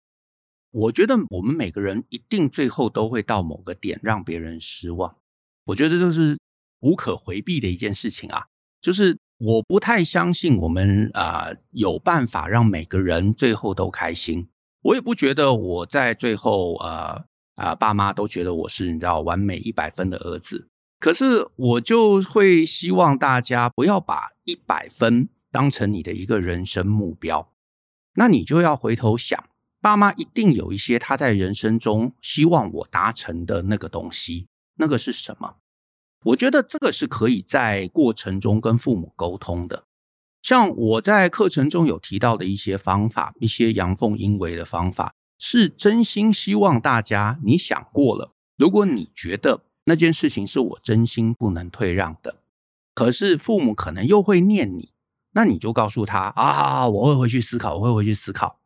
[0.72, 5.16] 我觉得我们每个人一定最后都会到某个点让别人失望。
[5.68, 6.38] 我觉得这是
[6.82, 8.48] 无可回避的一件事情啊，
[8.82, 14.50] 就是我不太相信我们啊、有办法让每个人最后都开心。
[14.82, 17.24] 我也不觉得我在最后呃。
[17.56, 20.70] 啊、爸妈都觉得我是你知道完美一百分的儿子，
[21.02, 27.52] 可是我就会希望大家不要把一百分当成你的一个人生目标，
[28.14, 29.44] 那你就要回头想，
[29.82, 34.46] 爸妈一定有一些他在人生中希望我达成的那个东西，
[34.76, 35.56] 那个是什么？
[36.26, 39.86] 我觉得这个是可以在过程中跟父母沟通的，
[40.44, 45.16] 像我在课程中有提到的一些方法，一些阳奉阴违的方法。
[45.40, 48.36] 是真心希望大家，你想过了。
[48.56, 52.38] 如果你觉得那件事情是我真心不能退让的，
[52.96, 54.94] 可是父母可能又会念你，
[55.34, 58.62] 那你就告诉他啊，我会回去思考，我会回去思考。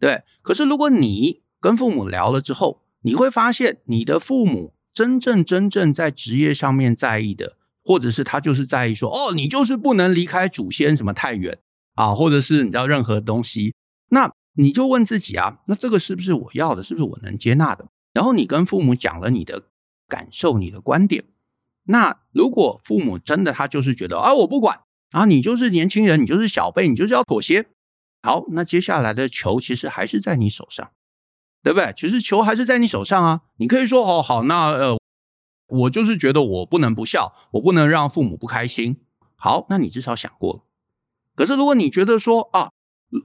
[0.00, 11.56] 对，可是如果你跟父母聊了之后，你会发现你的父母真正真正在职业上面在意的，或者是他就是在意说，哦，你就是不能离开祖先什么太远
[11.94, 13.76] 啊，或者是你知道任何东西，
[14.08, 14.32] 那。
[14.56, 16.82] 你就问自己啊，那这个是不是我要的？
[16.84, 17.88] 是不是我能接纳的？
[18.12, 19.64] 然后你跟父母讲了你的
[20.08, 21.24] 感受、你的观点。
[21.84, 24.80] 那如果父母真的他就是觉得啊，我不管
[25.10, 27.66] 啊，你就是年轻人，你就是小辈，你就是要妥协。
[28.22, 30.90] 好，那接下来的球其实还是在你手上，
[31.62, 31.92] 对不对？
[31.96, 33.42] 其实球还是在你手上啊。
[33.56, 34.98] 你可以说哦，好，那呃，
[35.66, 39.00] 我就是觉得我不能不孝，我不能让父母不开心。
[39.36, 40.66] 好，那你至少想过。
[41.34, 42.70] 可是如果你觉得说啊，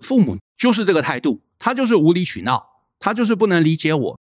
[0.02, 0.38] 父母。
[0.60, 4.20] 就是这个态度，他就是无理取闹，他就是不能理解我，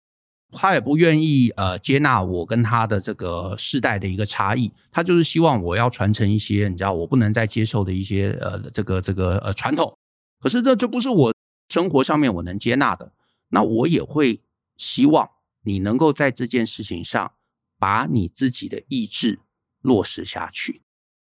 [0.55, 9.96] 他也不愿意呃接纳我跟他的这个世代的一个差异，他就是希望我要传承一些你知道我不能再接受的一些呃这个这个呃传统，
[10.40, 11.34] 可是这就不是我
[11.68, 13.12] 生活上面我能接纳的，
[13.50, 14.40] 那我也会
[14.76, 15.28] 希望
[15.64, 17.32] 你能够在这件事情上
[17.78, 19.40] 把你自己的意志
[19.82, 20.82] 落实下去，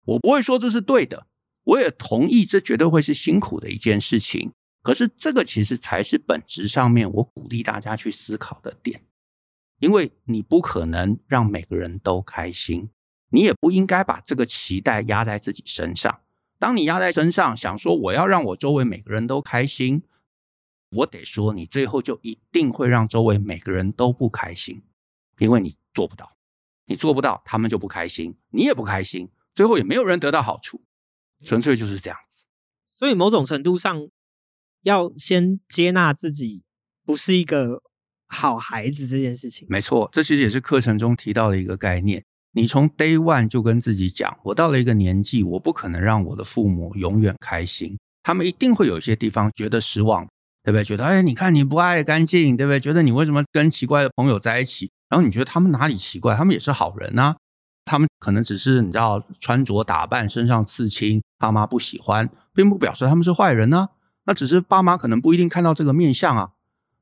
[0.05, 1.28] 我不会说这是对的，
[1.63, 4.51] 我也同意这绝对会是辛苦的一件事情。
[4.84, 9.01] 可是这个其实才是本质上面我鼓励大家去思考的点，
[9.80, 12.89] 因为你不可能让每个人都开心，
[13.30, 16.21] 你也不应该把这个期待压在自己身上。
[16.57, 20.03] 当你压在身上，想说我要让我周围每个人都开心，
[20.89, 24.84] 我得说你最后就一定会让周围每个人都不开心，
[25.39, 26.36] 因为你做不到，
[26.86, 30.84] 你做不到，他们就不开心，你也不开心，最后也没有人得到好处，
[31.43, 32.45] 纯粹就是这样子。
[32.93, 34.09] 所以某种程度上。
[34.86, 36.63] 要先接纳自己
[37.03, 37.82] 不是一个
[38.28, 42.23] 好孩子这件事情，没错，这其实也是课程中提到的一个概念。
[42.53, 50.26] 你从 day one 就跟自己讲，我到了一个年纪，我不可能让我的父母永远开心，他们一定会有一些地方觉得失望，
[50.63, 50.84] 对不对？
[50.84, 52.80] 觉得哎，你看你不爱干净，对不对？
[52.80, 54.89] 觉得你为什么跟奇怪的朋友在一起？
[55.09, 56.36] 然后你觉得他们哪里奇怪？
[56.36, 57.36] 他们也是好人啊，
[57.84, 63.89] 他们可能只是你知道穿着打扮、身上刺青，爸妈不喜欢，并不表示他们是坏人呢、啊。
[64.26, 66.51] 那只是爸妈可能不一定看到这个面相啊，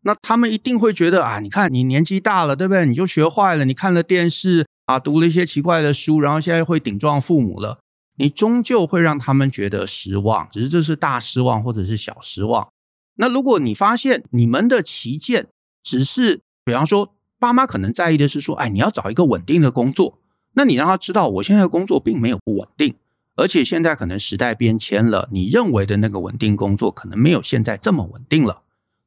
[0.03, 2.85] 那他们一定会觉得啊，你看你年纪大了，对不对？
[2.85, 7.79] 你就学坏了，你看了电视啊，读了一些奇怪的书，然后现在会顶撞父母了，
[8.17, 12.67] 你终究会让他们觉得失望，只是这是大失望或者是小失望。
[13.15, 15.47] 那如果你发现你们的旗舰
[15.83, 20.17] 只是，比方说爸妈可能在意的是说，哎，你要找一个稳定的工作，
[20.53, 22.95] 那你让他知道我现在的工作并没有不稳定。
[23.35, 28.62] 而且现在可能时代变迁了，你认为的那个稳定工作可能没有现在这么稳定了，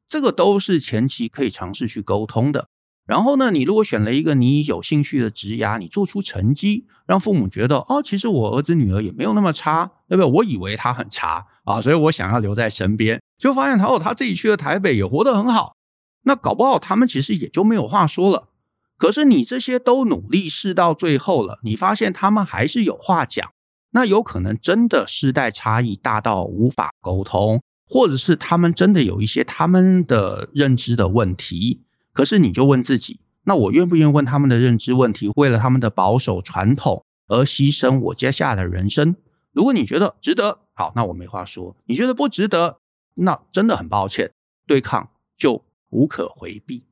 [0.07, 2.67] 这个都是前期可以尝试去沟通的。
[3.05, 10.31] 然后呢，你如果选了一个你有兴趣的职涯，你做出成绩，让父母觉得哦，其实我儿子女儿也没有那么差，对不对？
[10.33, 15.77] 我以为他很差啊，所以我想要留在身边，就发现他哦，他自己去了台北也活得很好，
[16.23, 18.49] 那搞不好他们其实也就没有话说了。
[18.97, 23.49] 可是你这些都努力试到最后了，你发现他们还是有话讲。
[23.91, 31.83] 那有可能真的世代差异大到无法沟通，或者是他们真的有一些他们的认知的问题。
[32.13, 39.15] 可是你就问自己，那我愿不愿意问他们的认知问题，为了他们的保守传统而牺牲我接下来的人生？
[39.53, 42.79] 如果你觉得值得，好，那我没话说；你觉得不值得，
[43.15, 44.31] 那真的很抱歉，
[44.65, 46.85] 对抗就无可回避。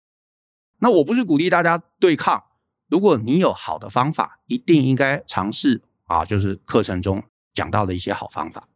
[0.80, 2.44] 那我不是鼓励大家对抗，
[2.88, 7.24] 如果你有好的方法，一定应该尝试啊，就是课程中
[7.54, 8.68] 讲到的一些好方法。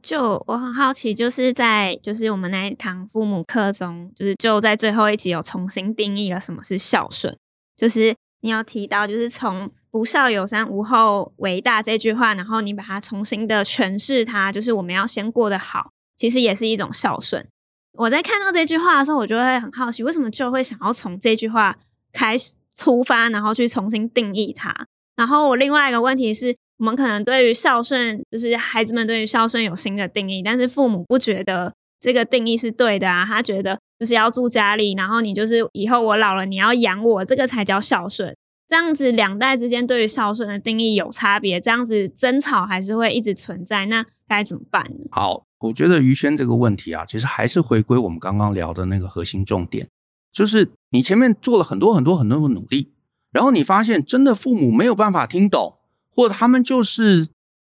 [0.00, 7.36] 就我很好奇，就是在就是我们那一堂父母课中，就是就在最后一集有重新定义了什么是孝顺。
[7.76, 17.46] 就是你有提到，就是从“不孝有三，无后为大”这句话，然后你把它重新的诠释它，就是我们要先过得好，其实也是一种孝顺。
[17.92, 21.76] 我在看到这句话的时候，我就会很好奇，为什么就会想要从这句话
[22.12, 24.86] 开始出发，然后去重新定义它。
[25.16, 26.56] 然后我另外一个问题是。
[26.82, 33.24] 我们可能对于孝顺，就是孩子们对于孝顺有新的定义，但是父母不觉得这个定义是对的啊。
[33.24, 38.36] 他觉得就是要住家里，然后你就是以后我老了你要养我，这个才叫孝顺。
[38.66, 43.86] 这样子两代之间对于孝顺的定义有差别，这样子争吵还是会一直存在。
[43.86, 45.06] 那该怎么办呢？
[45.12, 49.86] 好，我觉得于轩这个问题啊，其实还是回归我们刚刚聊的那个核心重点，
[50.32, 52.90] 就是你前面做了很多很多很多的努力，
[53.30, 55.78] 然后你发现真的父母没有办法听懂。
[56.14, 57.28] 或他们就是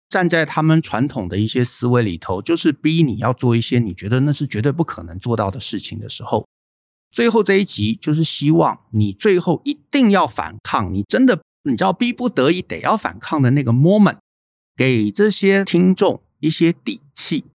[0.09, 6.47] 站在他们传统的一些思维里头，就是逼你要做一些你觉得那是绝对不可能做到的事情的时候，
[7.11, 14.17] 最后这一集就是希望你最后一定要反抗，你真的你知道逼不得已得要反抗的那个 moment，
[14.75, 17.45] 给这些听众一些底气。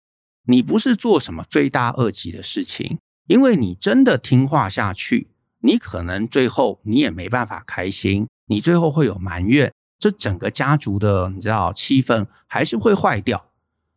[0.47, 5.29] 你不是做什么罪大恶极的事情，因为你真的听话下去，
[5.61, 9.73] 你可能最后你也没办法开心，你最后会有埋怨。
[9.99, 13.51] 这整个家族的你知道气氛还是会坏掉。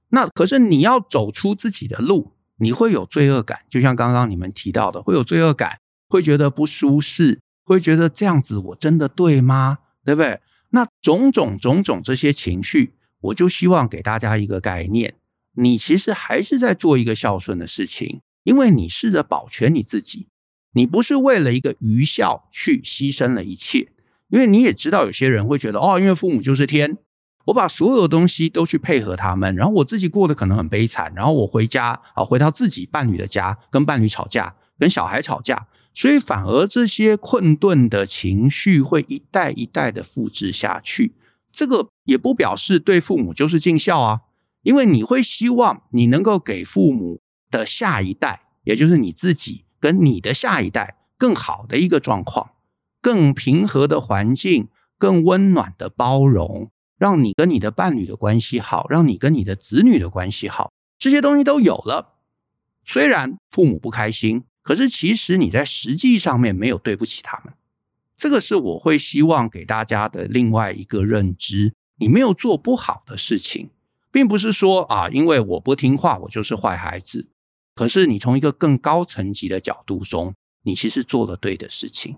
[0.09, 5.79] 那可是你要走出自己的路，你会有罪恶感，就像刚刚你们提到的，会有罪恶感，
[6.09, 9.79] 会觉得不舒适，会觉得这样子我真的对吗？
[10.03, 10.41] 对不对？
[10.71, 15.15] 那种种种种这些情绪，我就希望给大家一个概念：
[15.55, 20.27] 你其实还是在做一个孝顺的事情，因为你试着保全你自己，
[20.73, 23.91] 你不是为了一个愚孝去牺牲了一切。
[24.31, 26.97] 因为你也知道，有些人会觉得哦，因为父母就是天，
[27.45, 41.13] 我把所有东西都去配合他们，然后我自己过得可能很悲惨，然后我回家啊，回到自己伴侣的家，跟伴侣吵架，跟小孩吵架，所以反而这些困顿的情绪会一代一代的复制下去。
[41.51, 44.21] 这个也不表示对父母就是尽孝啊，
[44.63, 47.19] 因为你会希望你能够给父母
[47.49, 52.51] 的下一代，也就是你自己跟你的下一代更好的一个状况。
[53.01, 62.19] 更平和的环境，更温暖的包容，让你跟你的伴侣的关系好，让你跟你的子女的关系好，这些东西都有了。
[62.85, 67.53] 虽然父母不开心，可是其实你在实际上面没有对不起他们。
[68.15, 73.71] 这个是我会希望给大家的另外一个认知：你没有做不好的事情，
[74.11, 77.29] 并不是说啊，因为我不听话，我就是坏孩子。
[77.73, 82.17] 可是你从一个更高层级的角度中，你其实做了对的事情。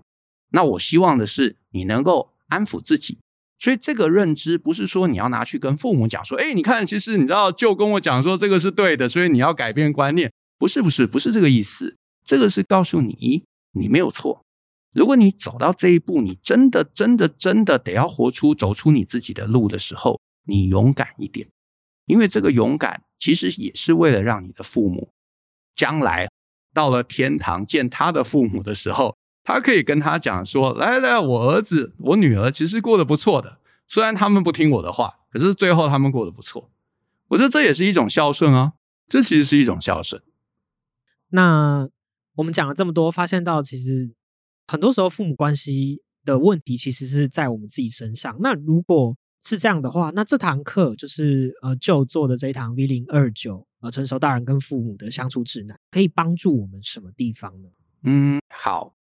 [0.54, 3.18] 那我希望的是你能够安抚自己，
[3.58, 11.96] 所以这个认知不是说你要拿去跟父母讲说，哎，你看，其实你知道，就跟我讲说这个是对的，所以你要改变观念，不是，不是，不是这个意思。
[12.24, 14.44] 这个是告诉你，你没有错。
[14.92, 21.48] 如果你走到这一步，你真的、真的、真的得要活出、走出你自己的路的时候，你勇敢一点，
[22.06, 25.10] 因为这个勇敢其实也是为了让你的父母
[25.74, 26.28] 将来
[26.72, 29.16] 到了天堂见他的父母的时候。
[29.44, 36.70] 他可以跟他讲说：“来来，我儿子、我女儿其实过得不错的，虽然他们不听我的话，可是最后他们过得不错。
[37.28, 38.72] 我觉得这也是一种孝顺啊，
[39.06, 40.22] 这其实是一种孝顺。”
[41.28, 41.88] 那
[42.36, 44.14] 我们讲了这么多，发现到其实
[44.66, 48.36] 很多时候父母关系的问题其实是在我们自己身上。
[48.40, 57.68] 那如果是这样的话，那这堂课就是呃就做的这一堂 V 零二九呃成熟大人跟父母的相处指南，可以帮助我们什么地方呢？
[58.04, 58.94] 嗯，好。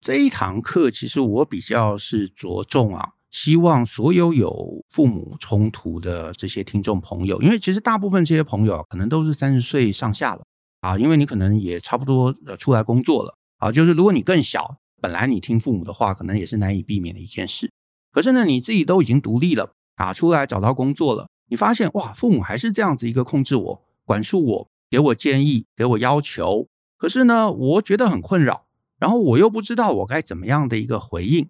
[0.00, 10.44] 这一堂课其实我比较是着重啊，希望所有有父母冲突的这些听众朋友，因为其实大部分这些朋友可能都是三十岁上下了
[10.80, 17.72] 啊，因为你可能也差不多呃出来工作了啊，就是如果你更小，本来你听父母的话，可能也是难以避免的一件事。
[18.12, 28.65] 可是呢，你自己都已经独立了啊，出来找到工作了，你发现哇，父母还是这样子一个控制我、管束我、给我建议、给我要求，可是呢，我觉得很困扰。
[28.98, 31.48] 然后我又不知道我该怎么样的一个回应。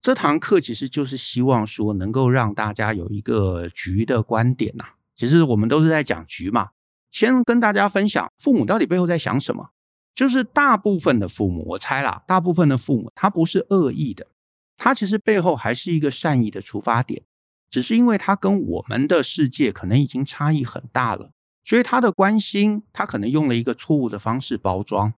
[0.00, 4.84] 这堂课其实就是希望说能够让大家有一个局的观点呐、
[5.16, 6.70] 其实我们都是在讲局嘛，
[7.10, 9.70] 先跟大家分享父母到底背后在想什么。
[10.14, 14.28] 就是大部分的父母，我猜啦，大部分的父母他不是恶意的，
[14.76, 17.22] 他其实背后还是一个善意的出发点，
[17.68, 21.32] 只是因为他跟我们的世界可能已经差异很大了，
[21.64, 25.14] 所以他的关心他可能用了一个错误的方式包装。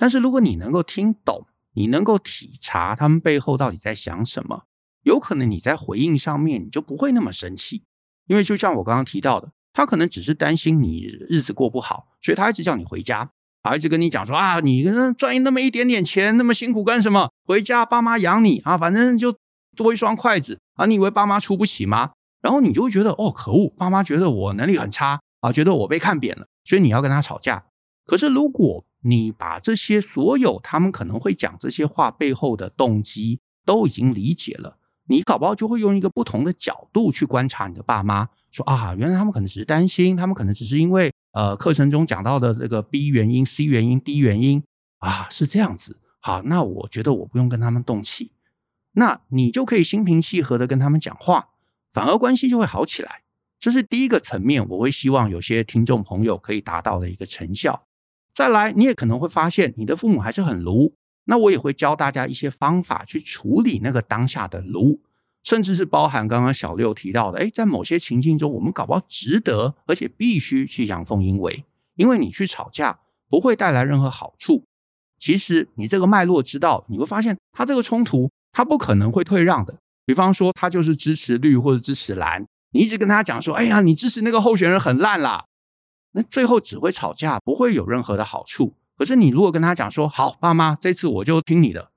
[0.00, 4.62] 但是如果你能够听懂，你能够体察他们背后到底在想什么，
[5.02, 7.84] 有可能你在回应上面你就不会那么生气，
[8.26, 13.30] 因为就像我刚刚提到的，他可能只是担心你日子过不好，所以他一直叫你回家。
[13.60, 14.82] 啊，一直跟你讲说啊，你
[15.18, 17.30] 赚那么一点点钱，那么辛苦干什么？
[17.44, 19.36] 回家爸妈养你啊，反正就
[19.76, 22.12] 多一双筷子啊，你以为爸妈出不起吗？
[22.40, 27.66] 然后你就会觉得哦，可恶，爸妈觉得我能力很差啊，觉得我被看扁了，所以你要跟他吵架。
[28.06, 34.76] 可是如果你把这些所有他们可能会讲这些话背后的动机都已经理解了，
[35.06, 41.10] 你搞不好就会用一个不同的角度去观察你的爸妈，说啊，原来他们可能只是担心，他们可能只是因为。
[41.32, 44.64] 呃，课程中讲到的这个 B 原因、C 原因、D 原因
[44.98, 46.00] 啊，是这样子。
[46.18, 48.32] 好，那我觉得我不用跟他们动气，
[48.94, 51.50] 那你就可以心平气和的跟他们讲话，
[51.92, 53.22] 反而关系就会好起来。
[53.60, 57.86] 这是第一个层面，我会希望有些听众朋友可以达到的一个成效。
[58.32, 65.00] 再来，你也可能会发现你的父母还是很卢，那我也会教大家一些方法去处理那个当下的卢。
[65.42, 71.64] 甚至是包含刚刚小六提到的，诶，在某些情境中，我们搞不好值得，而且必须去阳奉阴违，
[71.96, 74.64] 因为你去吵架不会带来任何好处。
[75.18, 79.78] 其实你这个脉络知道，你会发现他这个冲突他不可能会退让的。
[80.04, 85.46] 比方说，他就是支持绿或者支持蓝，你一直跟他讲说，哎呀，你支持那个候选人很烂啦，
[86.12, 88.74] 那最后只会吵架，不会有任何的好处。
[88.96, 91.90] 可是你如果跟他讲说，好，爸妈，这次我就听你的，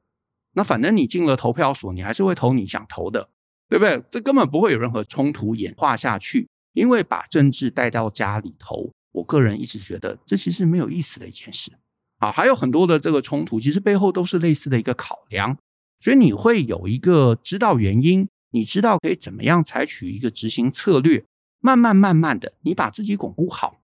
[0.53, 3.29] 那反正你进了投票所，你还是会投你想投的。
[3.69, 4.03] 对不对？
[4.11, 11.71] 这根本不会有任何冲突演化下去，因为把政治带到家里头，我个人一直觉得这其实没有意思的一件事
[12.19, 12.31] 啊。
[12.31, 15.57] 还有很多的这个冲突，其实背后都是类似的一个考量，
[15.99, 21.25] 所以你会有一个知道原因，你知道可以怎么样采取一个执行策略，
[21.59, 23.81] 慢慢慢慢的，你把自己巩固好，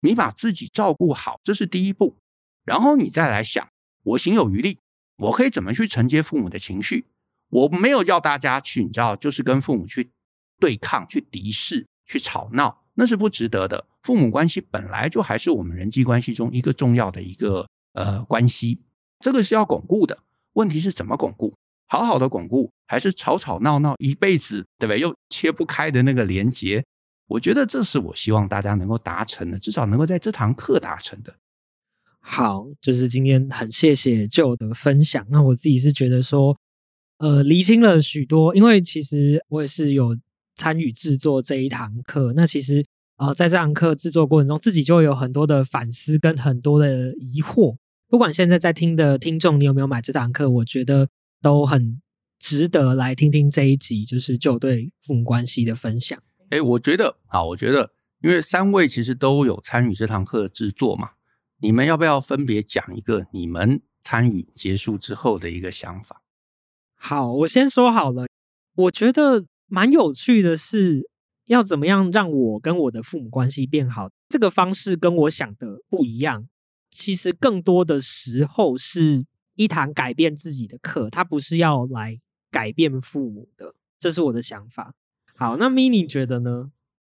[0.00, 2.16] 你把自己照顾好，这是第一步，
[2.64, 3.68] 然后你再来想，
[4.02, 4.78] 我行有余力，
[5.16, 7.06] 我可以怎么去承接父母的情绪。
[7.50, 10.10] 我没有要大家去，你知道，就是跟父母去
[10.58, 13.86] 对抗、去敌视、去吵闹，那是不值得的。
[14.02, 18.80] 父母关系本来就还是我们人际关系中一个重要的一个呃关系，
[19.18, 20.20] 这个是要巩固的。
[20.54, 21.54] 问题是怎么巩固？
[21.86, 25.00] 好好的巩固，还是吵吵闹闹一辈子，对不对？
[25.00, 26.84] 又切不开的那个连结？
[27.30, 31.34] 我觉得这是我希望大家能够达成的，至少能够在这堂课达成的。
[32.20, 35.26] 好，就是今天很谢谢旧的分享。
[35.30, 36.56] 那我自己是觉得说。
[37.22, 40.16] 呃，厘清了许多，因为其实我也是有
[40.56, 42.32] 参与制作这一堂课。
[42.34, 42.82] 那其实
[43.18, 47.76] 呃，在这堂课制作过程中，自己就有很多的反思跟很多的疑惑。
[48.08, 51.10] 不管现在在听的听众，你有没有买这堂课，我觉得
[51.42, 52.00] 都很
[52.38, 56.18] 值得来听听这一集，就是就对父母关系的分享。
[56.50, 61.12] 哎，我觉得啊，我觉得，因为三位其实都有参与这堂课的制作嘛，
[61.58, 66.22] 你们要不要分别讲一个你们参与结束之后的一个想法？
[66.96, 68.26] 好，我先说好了。
[68.74, 71.08] 我觉得蛮有趣的是，
[71.46, 74.10] 要怎么样让我跟我的父母关系变好？
[74.28, 76.48] 这个方式跟我想的不一样。
[76.90, 79.24] 其实更多的时候是
[79.54, 82.20] 一堂改变自己的课，它不是要来
[82.50, 83.74] 改变父母的。
[83.98, 84.94] 这是我的想法。
[85.40, 86.66] 好，那 Mini 觉得呢？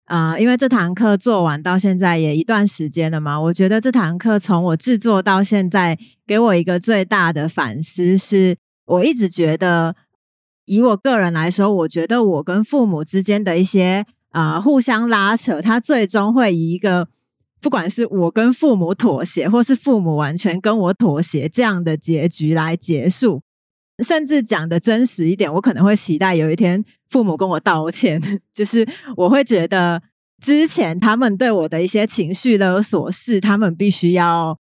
[0.03, 8.57] 啊、因为这堂课做完到现在也一段时间了嘛，我觉得这堂课从我制作到现在，给我一个最大的反思是。
[8.85, 9.95] 我一直觉得，
[10.65, 17.07] 以我个人来说，我觉得我跟父母之间的一些啊、互相拉扯，他最终会以一个
[17.61, 23.41] 不管是我跟父母妥协，或是父母完全跟我妥协这样的结局来结束。
[24.03, 28.21] 甚至讲的真实一点，我可能会期待有一天父母跟我道歉，
[28.53, 30.01] 就是我会觉得
[30.41, 34.57] 之前他们对我的一些情绪勒索，是他们必须要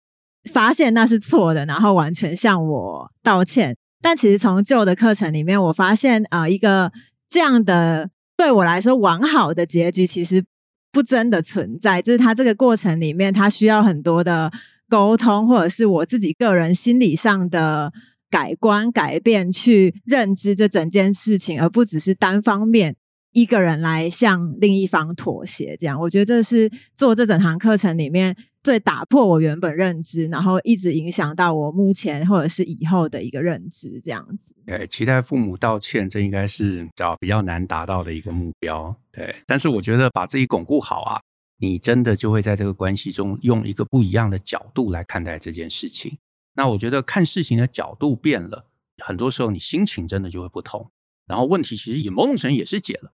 [0.51, 3.75] 发现那是错的，然后完全向我道歉。
[4.01, 6.91] 但其实从旧的课程里面，我发现啊、一个
[7.29, 10.43] 这样的对我来说完好的结局，其实
[10.91, 12.01] 不真的存在。
[12.01, 14.51] 就是他这个过程里面，他需要很多的
[14.89, 17.93] 沟通，或者是我自己个人心理上的
[18.33, 22.95] 改观、改变，去认知这整件事情，而不只是单方面。
[23.31, 34.53] 一个人来向另一方妥协，这样我觉得这是做这整堂课程里面最打破我原本认知，然后一直影响到我目前或者是以后的一个认知，这样子。
[34.67, 38.95] 对，期待父母道歉，这应该是找比较难达到的一个目标。
[39.11, 41.19] 对，但是我觉得把自己巩固好啊，
[41.59, 46.17] 你真的就会在这个关系中用一个不一样的角度来看待这件事情。
[46.55, 50.91] 那我觉得看事情的角度变了，很多时候你心情真的就会不同，
[51.25, 53.13] 然后问题其实也某种程度也是解了。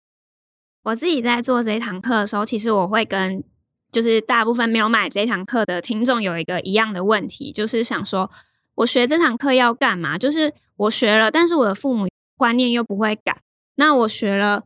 [0.85, 3.43] 我自己在做这一堂课的时候，其实我会跟
[3.91, 8.31] 就是大部分没有买这堂课的听众有一个一样的问题，就是想说，
[8.77, 10.19] 我学这堂课要干嘛？
[10.19, 12.07] 就是我学了，但是我的父母
[12.37, 13.41] 观念又不会改，
[13.77, 14.65] 那我学了，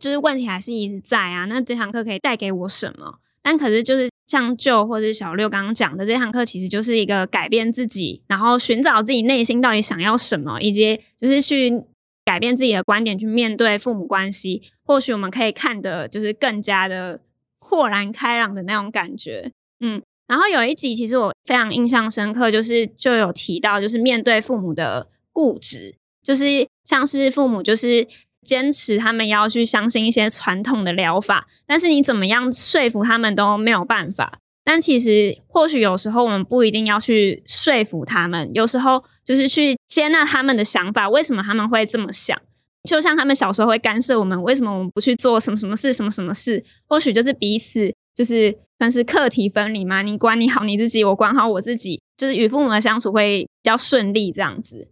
[0.00, 1.44] 就是问题还是一直在啊。
[1.44, 3.20] 那这堂课可以带给我什么？
[3.42, 11.82] 但可是就是像六或者小六刚刚讲的，这堂课其实就是一个改变自己，然后寻找自己内心到底想要什么，以及就是去。
[12.24, 17.20] 改变自己的观点去面对父母关系，或许我们可以看的就是更加的
[17.58, 19.50] 豁然开朗的那种感觉。
[19.80, 28.06] 嗯，然后有一集其实我非常印象深刻，就是就有提到，就是面对父母的固执，就是像是父母就是
[28.42, 34.38] 坚持他们要去相信一些传统的疗法，但是你怎么样说服他们都没有办法。
[34.64, 41.08] 但其实，或许有时候我们不一定要去说服他们，有时候就是去接纳他们的想法。
[41.08, 42.40] 为什么他们会这么想？
[42.88, 46.64] 就像他们小时候会干涉我们，为什么我们不去做什么什么事、什么什么事？
[46.86, 50.02] 或许就是彼此就是算是课题分离嘛。
[50.02, 54.88] 你管理好你自己，我管好我自己，就是与父母的相处会比较顺利这样子。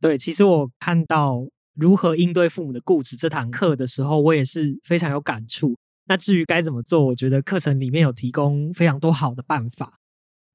[0.00, 1.44] 对，其实我看到
[1.74, 5.76] 如何应对父母的固执这堂课的时候，我也是非常有感触。
[6.06, 9.98] 那至于该怎么做，我觉得课程里面有提供非常多好的办法。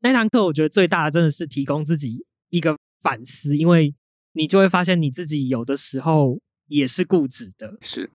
[0.01, 3.95] 那堂课我觉得最大的真的是提供自己一个反思，因为
[4.33, 7.75] 你就会发现你自己有的时候也是固执的。
[7.81, 8.11] 是，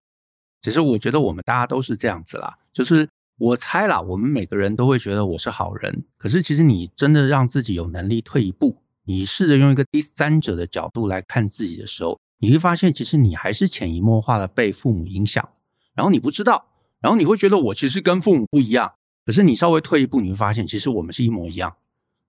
[0.61, 2.59] 其实我觉得我们大家都是这样子啦。
[2.73, 15.51] 就是我猜啦，我们每个人都会觉得我是好人，可是其实你真的让自己有能力退一步，你试着用一个第三者的角度来看自己的时候，你会发现其实你还是潜移默化的被父母影响，
[15.95, 16.67] 然后你不知道。
[17.01, 21.77] 然后你会觉得我其实跟父母不一样，可是你稍微退一步，你会发现其实我们是一模一样。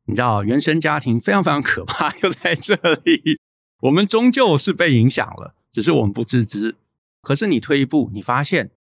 [0.05, 3.39] 你知道，原生家庭非常非常可怕， 又在这里，
[3.82, 6.78] 我们终究是被影响了，只是我们不自知。
[7.22, 8.72] 可是你退一步，你发现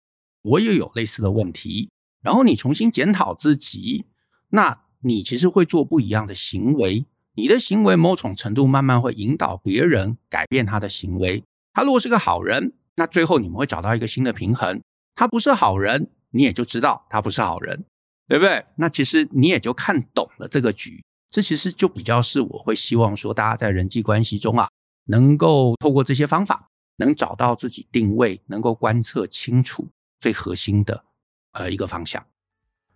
[0.41, 1.89] 我也有类似的问题，
[2.21, 4.05] 然后你重新检讨自己，
[4.49, 7.05] 那你其实会做不一样的行为。
[7.35, 11.43] 你的行为某种程度慢慢会引导别人改变他的行为。
[11.73, 14.81] 他如果是个好人，那最后你们会找到一个新的平衡。
[15.15, 17.85] 他不是好人，你也就知道他不是好人，
[18.27, 18.65] 对不对？
[18.75, 21.03] 那其实你也就看懂了这个局。
[21.31, 24.69] 这其实就比较是我会希望说，大家在人际关系中啊，
[25.05, 29.87] 能够透过这些方法，能找到自己定位，能够观测清楚
[30.19, 31.05] 最核心的
[31.53, 32.23] 呃一个方向。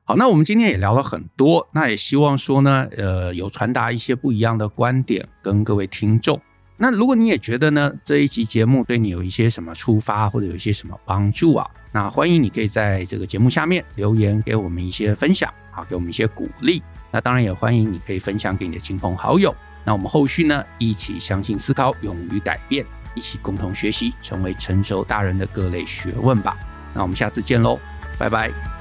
[0.10, 6.40] 好，那我们今天也聊了很多，那也希望说呢，呃，有传达一些不一样的观点跟各位听众。
[6.78, 16.82] 那如果你也觉得呢，这一期节目对你有一些什么出发，或者有一些什么帮助啊，那欢迎你可以在这个节目下面留言给我们一些分享，好，给我们一些鼓励。
[17.12, 19.54] 那当然也欢迎你可以分享给你的亲朋好友。
[19.84, 26.56] 那我们后续呢，一起相信、思考、勇于改变，一起共同学习，成为成熟大人的各类学问吧。
[26.94, 27.78] 那我们下次见喽，
[28.18, 28.77] 拜拜。